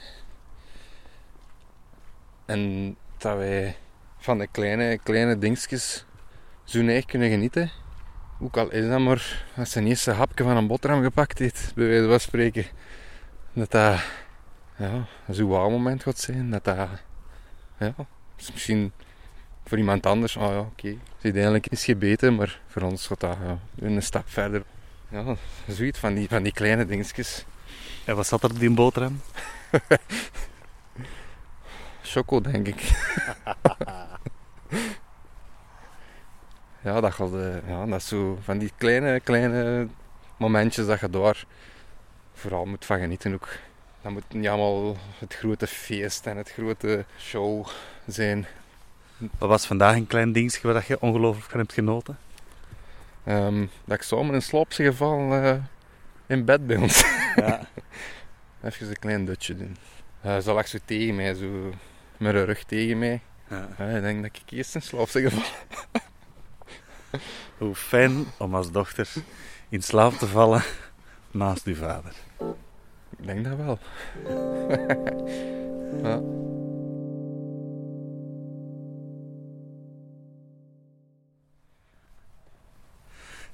En 2.47 2.97
dat 3.19 3.37
wij 3.37 3.77
van 4.19 4.39
de 4.39 4.47
kleine, 4.47 4.99
kleine 4.99 5.39
dingetjes 5.39 6.05
zo 6.65 6.83
neig 6.83 7.05
kunnen 7.05 7.31
genieten. 7.31 7.71
Ook 8.41 8.57
al 8.57 8.71
is 8.71 8.89
dat 8.89 9.01
maar 9.01 9.45
als 9.57 9.71
ze 9.71 9.81
een 9.81 10.17
hapje 10.17 10.45
van 10.45 10.57
een 10.57 10.67
boterham 10.67 11.03
gepakt 11.03 11.39
heeft, 11.39 11.73
bij 11.75 11.87
wijze 11.87 12.09
van 12.09 12.21
spreken. 12.21 12.65
Dat 13.53 13.71
dat 13.71 14.01
ja, 14.77 15.07
zo'n 15.31 15.49
wauw 15.49 15.71
moment 15.71 16.03
gaat 16.03 16.19
zijn. 16.19 16.51
Dat 16.51 16.65
dat 16.65 16.89
ja, 17.79 17.95
is 18.37 18.53
misschien 18.53 18.93
voor 19.65 19.79
iemand 19.79 20.07
anders, 20.07 20.37
oh 20.37 20.51
ja, 20.51 20.59
oké, 20.59 20.97
heeft 21.21 21.35
eigenlijk 21.35 21.67
is 21.67 21.85
gebeten, 21.85 22.35
maar 22.35 22.61
voor 22.67 22.83
ons 22.83 23.07
gaat 23.07 23.21
dat 23.21 23.37
een 23.79 24.03
stap 24.03 24.29
verder. 24.29 24.63
Ja, 25.09 25.37
zoiets 25.69 25.99
van 25.99 26.15
die, 26.15 26.29
van 26.29 26.43
die 26.43 26.53
kleine 26.53 26.87
dingetjes. 26.87 27.45
En 28.05 28.17
wat 28.17 28.27
zat 28.27 28.43
er 28.43 28.51
op 28.51 28.59
die 28.59 28.71
boterham? 28.71 29.21
Choco, 32.03 32.41
denk 32.41 32.67
ik. 32.67 32.81
ja, 36.85 37.01
dat, 37.01 37.13
gaat, 37.13 37.33
eh, 37.35 37.69
ja, 37.69 37.87
dat 37.87 38.01
is 38.01 38.09
zo 38.09 38.39
van 38.43 38.59
die 38.59 38.73
kleine, 38.77 39.21
kleine 39.21 39.89
momentjes 40.37 40.87
dat 40.87 41.01
je 41.01 41.11
daar 41.11 41.45
vooral 42.35 42.65
moet 42.65 42.85
van 42.85 42.99
genieten 42.99 43.35
ook. 43.35 43.49
Dat 44.03 44.13
moet 44.13 44.33
niet 44.33 44.49
allemaal 44.49 44.97
het 45.19 45.35
grote 45.35 45.67
feest 45.67 46.27
en 46.27 46.37
het 46.37 46.51
grote 46.51 47.05
show 47.19 47.67
zijn. 48.07 48.47
Wat 49.39 49.49
was 49.49 49.67
vandaag 49.67 49.97
een 49.97 50.07
klein 50.07 50.33
dingetje 50.33 50.73
waar 50.73 50.85
je 50.89 51.01
ongelooflijk 51.01 51.51
van 51.51 51.61
hebt 51.61 51.73
genoten? 51.73 52.19
Ehm, 53.25 53.67
dat 53.85 53.97
ik 53.97 54.03
zomaar 54.03 54.35
in 54.35 54.43
slaap 54.43 54.73
gevallen 54.73 55.45
eh, 55.45 55.63
in 56.27 56.45
bed 56.45 56.67
bij 56.67 56.77
ons. 56.77 57.05
Ja. 57.37 57.69
Even 58.65 58.89
een 58.89 58.99
klein 58.99 59.25
dutje 59.25 59.57
doen. 59.57 59.77
Eh 60.21 60.39
ze 60.39 60.53
lag 60.53 60.69
zo 60.69 60.79
tegen 60.85 61.15
mij, 61.15 61.35
zo 61.35 61.73
met 62.17 62.35
haar 62.35 62.45
rug 62.45 62.65
tegen 62.65 62.99
mij. 62.99 63.21
ja. 63.49 63.69
Ik 63.87 64.03
denk 64.03 64.23
dat 64.23 64.41
ik 64.45 64.51
eerst 64.51 64.75
in 64.75 64.83
slaap 64.83 65.09
ben 65.13 65.23
gevallen. 65.23 65.47
Hoe 67.59 67.75
fijn 67.75 68.25
om 68.39 68.55
als 68.55 68.71
dochter 68.71 69.09
in 69.69 69.83
slaap 69.83 70.13
te 70.13 70.27
vallen 70.27 70.63
naast 71.31 71.67
uw 71.67 71.75
vader. 71.75 72.13
Ik 73.19 73.27
denk 73.27 73.45
dat 73.45 73.57
wel. 73.57 73.79
ja. 76.03 76.21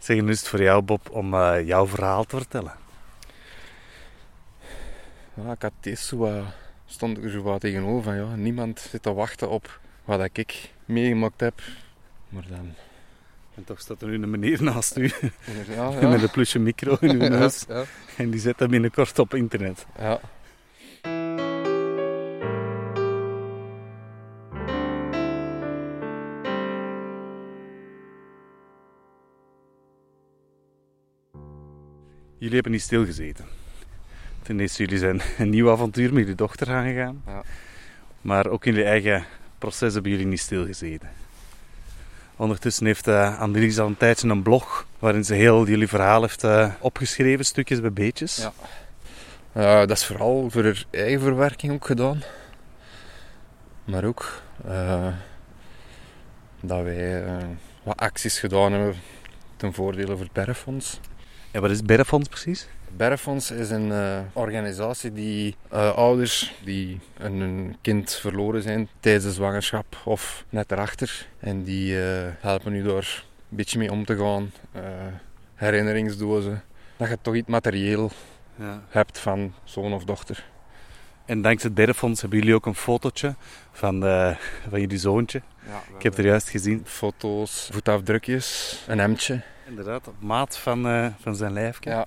Zeg, 0.00 0.20
nu 0.20 0.30
is 0.30 0.38
het 0.38 0.48
voor 0.48 0.62
jou, 0.62 0.82
Bob, 0.82 1.10
om 1.10 1.34
eh, 1.34 1.66
jouw 1.66 1.86
verhaal 1.86 2.24
te 2.24 2.36
vertellen. 2.36 2.72
Ja, 5.34 5.52
ik 5.52 5.62
had 5.62 5.72
deze 5.80 6.04
zo 6.04 6.16
wat, 6.16 6.44
stond 6.86 7.18
ik 7.18 7.24
er 7.24 7.30
zo 7.30 7.42
wat 7.42 7.60
tegenover 7.60 8.02
van 8.02 8.16
ja, 8.16 8.34
niemand 8.34 8.80
zit 8.90 9.02
te 9.02 9.12
wachten 9.12 9.48
op 9.50 9.80
wat 10.04 10.18
dat 10.18 10.30
ik 10.32 10.70
meegemaakt 10.84 11.40
heb. 11.40 11.60
Maar 12.28 12.44
dan, 12.48 12.74
En 13.54 13.64
toch 13.64 13.80
staat 13.80 14.02
er 14.02 14.08
nu 14.08 14.14
een 14.14 14.30
meneer 14.30 14.62
naast 14.62 14.96
u 14.96 15.12
ja, 15.74 15.90
ja. 16.00 16.08
met 16.08 16.22
een 16.22 16.30
plusje 16.30 16.58
micro 16.58 16.96
in 17.00 17.20
uw 17.20 17.28
neus. 17.28 17.64
Ja, 17.68 17.84
En 18.16 18.30
die 18.30 18.40
zet 18.40 18.58
hem 18.58 18.70
binnenkort 18.70 19.18
op 19.18 19.34
internet. 19.34 19.86
ja. 19.98 20.20
Jullie 32.50 32.64
hebben 32.64 32.80
niet 32.80 32.90
stilgezeten. 32.90 33.44
Ten 34.42 34.60
eerste, 34.60 34.82
jullie 34.82 34.98
zijn 34.98 35.20
een 35.38 35.50
nieuw 35.50 35.70
avontuur 35.70 36.08
met 36.08 36.18
jullie 36.18 36.34
dochter 36.34 36.70
aangegaan. 36.70 37.22
Ja. 37.26 37.42
Maar 38.20 38.46
ook 38.46 38.64
in 38.64 38.72
jullie 38.72 38.88
eigen 38.88 39.24
proces 39.58 39.92
hebben 39.92 40.10
jullie 40.10 40.26
niet 40.26 40.40
stilgezeten. 40.40 41.08
Ondertussen 42.36 42.86
heeft 42.86 43.08
uh, 43.08 43.40
Annelies 43.40 43.78
al 43.78 43.86
een 43.86 43.96
tijdje 43.96 44.28
een 44.28 44.42
blog 44.42 44.86
waarin 44.98 45.24
ze 45.24 45.34
heel 45.34 45.66
jullie 45.66 45.88
verhaal 45.88 46.20
heeft 46.20 46.44
eh, 46.44 46.72
opgeschreven, 46.80 47.44
stukjes 47.44 47.80
bij 47.80 47.92
beetjes. 47.92 48.48
Ja. 49.52 49.86
Dat 49.86 49.96
is 49.96 50.06
vooral 50.06 50.50
voor 50.50 50.64
haar 50.64 50.84
eigen 50.90 51.20
verwerking 51.20 51.72
ook 51.72 51.86
gedaan. 51.86 52.22
Maar 53.84 54.04
ook 54.04 54.42
eh, 54.66 55.06
dat 56.60 56.82
wij 56.82 57.24
wat 57.82 57.96
acties 57.96 58.38
gedaan 58.38 58.72
hebben 58.72 58.94
ten 59.56 59.72
voordele 59.72 60.12
voor 60.12 60.24
het 60.24 60.32
Berrefonds. 60.32 61.00
En 61.50 61.60
wat 61.60 61.70
is 61.70 61.82
Berrefonds 61.82 62.28
precies? 62.28 62.66
Berrefonds 62.96 63.50
is 63.50 63.70
een 63.70 63.92
eh, 63.92 64.18
organisatie 64.32 65.12
die 65.12 65.56
eh, 65.68 65.92
ouders 65.96 66.54
die 66.64 67.00
een, 67.18 67.40
een 67.40 67.76
kind 67.80 68.12
verloren 68.14 68.62
zijn 68.62 68.88
tijdens 69.00 69.24
de 69.24 69.32
zwangerschap 69.32 69.96
of 70.04 70.44
net 70.48 70.72
erachter. 70.72 71.26
En 71.40 71.62
die 71.62 72.02
eh, 72.02 72.26
helpen 72.40 72.72
nu 72.72 72.82
door 72.82 73.22
een 73.50 73.56
beetje 73.56 73.78
mee 73.78 73.90
om 73.90 74.04
te 74.04 74.16
gaan. 74.16 74.52
eh, 74.72 74.82
herinneringsdozen. 75.54 76.62
Dat 76.96 77.08
je 77.08 77.18
toch 77.22 77.34
iets 77.34 77.48
materieel 77.48 78.10
Ja. 78.56 78.82
hebt 78.88 79.18
van 79.18 79.54
zoon 79.64 79.92
of 79.92 80.04
dochter. 80.04 80.44
En 81.24 81.42
dankzij 81.42 81.68
het 81.68 81.78
Berrefonds 81.78 82.20
hebben 82.20 82.38
jullie 82.38 82.54
ook 82.54 82.66
een 82.66 82.74
fotootje 82.74 83.34
van, 83.72 84.04
eh, 84.06 84.36
van 84.70 84.80
jullie 84.80 84.98
zoontje. 84.98 85.42
Ik 85.96 86.02
heb 86.02 86.12
het 86.12 86.18
er 86.18 86.26
juist 86.30 86.48
gezien. 86.48 86.82
foto's, 86.84 87.68
voetafdrukjes, 87.72 88.78
een 88.88 88.98
hemdje. 88.98 89.40
Inderdaad, 89.70 90.08
op 90.08 90.14
maat 90.18 90.56
van, 90.58 90.86
eh, 90.86 91.06
van 91.20 91.34
zijn 91.36 91.52
lijfje. 91.52 91.90
Ja. 91.90 92.06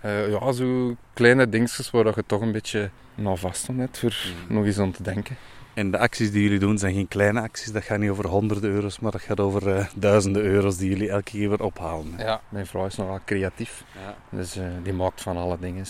Eh, 0.00 0.30
ja, 0.30 0.52
zo 0.52 0.96
kleine 1.14 1.48
dingetjes 1.48 1.90
waar 1.90 2.06
je 2.06 2.24
toch 2.26 2.40
een 2.40 2.52
beetje 2.52 2.90
nou 3.14 3.38
vast 3.38 3.68
aan 3.68 3.78
hebt 3.78 3.98
voor 3.98 4.14
Mhm. 4.44 4.54
nog 4.54 4.64
eens 4.64 4.78
aan 4.78 4.90
te 4.92 5.02
denken. 5.02 5.36
En 5.74 5.90
de 5.90 5.98
acties 5.98 6.30
die 6.32 6.42
jullie 6.42 6.58
doen 6.58 6.78
zijn 6.78 6.94
geen 6.94 7.08
kleine 7.08 7.40
acties. 7.40 7.72
Dat 7.72 7.82
gaat 7.82 7.98
niet 7.98 8.10
over 8.10 8.26
honderden 8.26 8.70
euro's, 8.70 8.98
maar 8.98 9.10
dat 9.12 9.20
gaat 9.20 9.40
over 9.40 9.76
eh, 9.76 9.86
duizenden 9.94 10.42
euro's 10.42 10.76
die 10.76 10.90
jullie 10.90 11.10
elke 11.10 11.22
keer 11.22 11.48
weer 11.48 11.62
ophalen. 11.62 12.14
Ja. 12.18 12.40
Mijn 12.48 12.66
vrouw 12.66 12.86
is 12.86 12.96
nogal 12.96 13.20
creatief, 13.24 13.84
Ja. 13.94 14.14
dus 14.36 14.58
die 14.82 14.92
maakt 14.92 15.22
van 15.22 15.36
alle 15.36 15.58
dingen. 15.60 15.84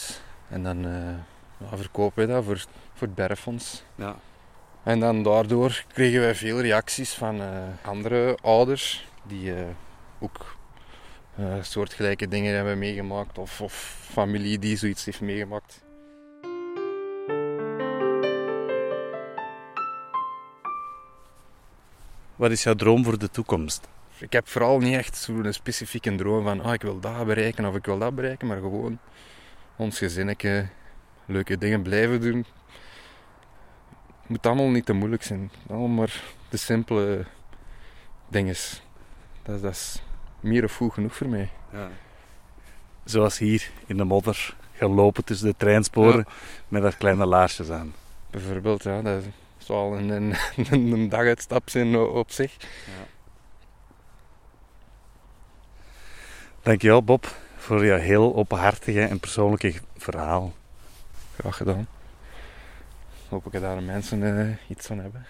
En 0.49 0.63
dan 0.63 0.83
ja, 1.71 1.77
verkopen 1.77 2.27
we 2.27 2.33
dat 2.33 2.45
voor, 2.45 2.65
voor 2.95 3.07
het 3.07 3.15
Berrefonds. 3.15 3.85
Ja. 3.95 4.17
En 4.83 5.01
dan 5.01 5.23
daardoor 5.23 5.85
kregen 5.93 6.21
wij 6.21 6.35
veel 6.35 6.61
reacties 6.61 7.13
van 7.15 7.41
andere 7.83 8.39
ouders 8.43 9.09
die 9.23 9.55
ook 10.19 10.57
eh, 11.37 11.63
soortgelijke 11.63 12.29
dingen 12.29 12.55
hebben 12.55 12.79
meegemaakt 12.79 13.39
of, 13.39 13.61
of 13.61 13.73
familie 14.11 14.59
die 14.59 14.77
zoiets 14.77 15.05
heeft 15.05 15.21
meegemaakt. 15.21 15.81
Wat 22.37 22.51
is 22.51 22.63
jouw 22.63 22.75
droom 22.75 23.05
voor 23.05 23.19
de 23.19 23.31
toekomst? 23.31 23.89
Ik 24.19 24.33
heb 24.33 24.49
vooral 24.49 24.79
niet 24.79 24.97
echt 24.97 25.17
zo'n 25.17 25.53
specifieke 25.53 26.15
droom 26.15 26.45
van 26.45 26.61
ah, 26.61 26.73
ik 26.73 26.83
wil 26.83 27.01
dat 27.01 27.27
bereiken 27.27 27.65
of 27.67 27.75
ik 27.75 27.87
wil 27.87 27.99
dat 27.99 28.15
bereiken, 28.15 28.47
maar 28.47 28.61
gewoon 28.61 28.99
ons 29.77 29.99
gezinnetje 29.99 30.69
leuke 31.27 31.59
dingen 31.59 31.83
blijven 31.83 32.21
doen. 32.21 32.45
moet 34.27 34.47
allemaal 34.47 34.69
niet 34.69 34.87
te 34.87 34.93
moeilijk 34.93 35.23
zijn. 35.23 35.51
Allemaal 35.69 35.89
maar 35.89 36.23
de 36.49 36.57
simpele 36.57 37.25
dingen. 38.29 38.55
Dat, 39.43 39.63
dat 39.63 39.73
is 39.73 40.03
meer 40.43 40.65
of 40.65 40.77
goed 40.77 40.93
genoeg 40.93 41.15
voor 41.15 41.29
mij. 41.29 41.49
Zoals 43.05 43.39
hier 43.39 43.71
in 43.87 43.97
de 43.97 44.05
modder, 44.05 44.55
gelopen 44.73 45.25
tussen 45.25 45.49
de 45.49 45.55
treinsporen 45.57 46.27
met 46.69 46.83
haar 46.83 46.97
kleine 46.97 47.27
laarsjes 47.27 47.71
aan. 47.71 47.95
Bijvoorbeeld, 48.31 48.83
ja, 48.83 49.03
dat 49.03 49.23
zou 49.59 49.79
al 49.79 49.99
een, 49.99 50.09
een, 50.71 50.93
een 50.93 51.09
daguitstap 51.09 51.71
zijn 51.71 51.97
op 51.97 52.31
zich. 52.31 52.57
Dankjewel 56.63 57.03
Bob 57.03 57.35
voor 57.57 57.87
jouw 57.87 57.99
heel 57.99 58.35
openhartige 58.35 59.01
en 59.01 59.21
persoonlijke 59.21 59.75
verhaal. 59.97 60.53
Graag 61.39 61.57
gedaan. 61.57 61.87
Hoop 63.29 63.47
ik 63.47 63.53
dat 63.53 63.63
daar 63.63 63.83
mensen 63.83 64.39
eh, 64.39 64.71
iets 64.71 64.87
van 64.87 64.99
hebben. 64.99 65.27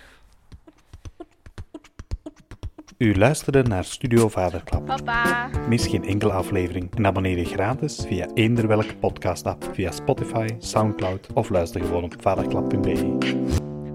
U 3.02 3.16
luisterde 3.16 3.62
naar 3.62 3.84
Studio 3.84 4.28
Vaderklap. 4.28 4.86
Papa. 4.86 5.50
Mis 5.68 5.86
geen 5.86 6.04
enkele 6.04 6.32
aflevering 6.32 6.94
en 6.94 7.06
abonneer 7.06 7.38
je 7.38 7.44
gratis 7.44 8.04
via 8.06 8.28
eender 8.34 8.66
welke 8.68 8.96
podcast-app 8.96 9.70
via 9.72 9.90
Spotify, 9.90 10.46
Soundcloud 10.58 11.26
of 11.34 11.48
luister 11.48 11.80
gewoon 11.80 12.04
op 12.04 12.14
vaderklap.be. 12.18 13.16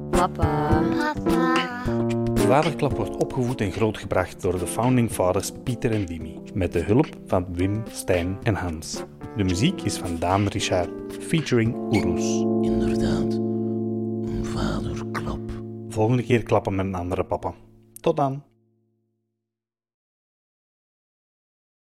Papa. 0.10 0.82
Papa. 0.98 1.54
Vaderklap 2.36 2.98
wordt 2.98 3.16
opgevoed 3.24 3.62
en 3.62 3.72
grootgebracht 3.72 4.42
door 4.42 4.60
de 4.60 4.68
founding 4.68 5.12
fathers 5.12 5.52
Pieter 5.64 5.92
en 5.92 6.08
Wimmy, 6.08 6.40
met 6.54 6.74
de 6.74 6.82
hulp 6.82 7.08
van 7.26 7.46
Wim, 7.54 7.84
Stijn 7.92 8.38
en 8.44 8.56
Hans. 8.56 9.04
De 9.36 9.44
muziek 9.44 9.82
is 9.82 9.98
van 9.98 10.20
Daan 10.20 10.48
Richard, 10.48 10.90
featuring 11.20 11.76
Oeroes. 11.76 12.42
Inderdaad, 12.62 13.34
een 13.34 14.46
vaderklap. 14.46 15.52
Volgende 15.90 16.24
keer 16.24 16.44
klappen 16.44 16.76
met 16.76 16.86
een 16.86 16.96
andere 16.96 17.24
papa. 17.24 17.54
Tot 18.02 18.18
dan! 18.18 18.56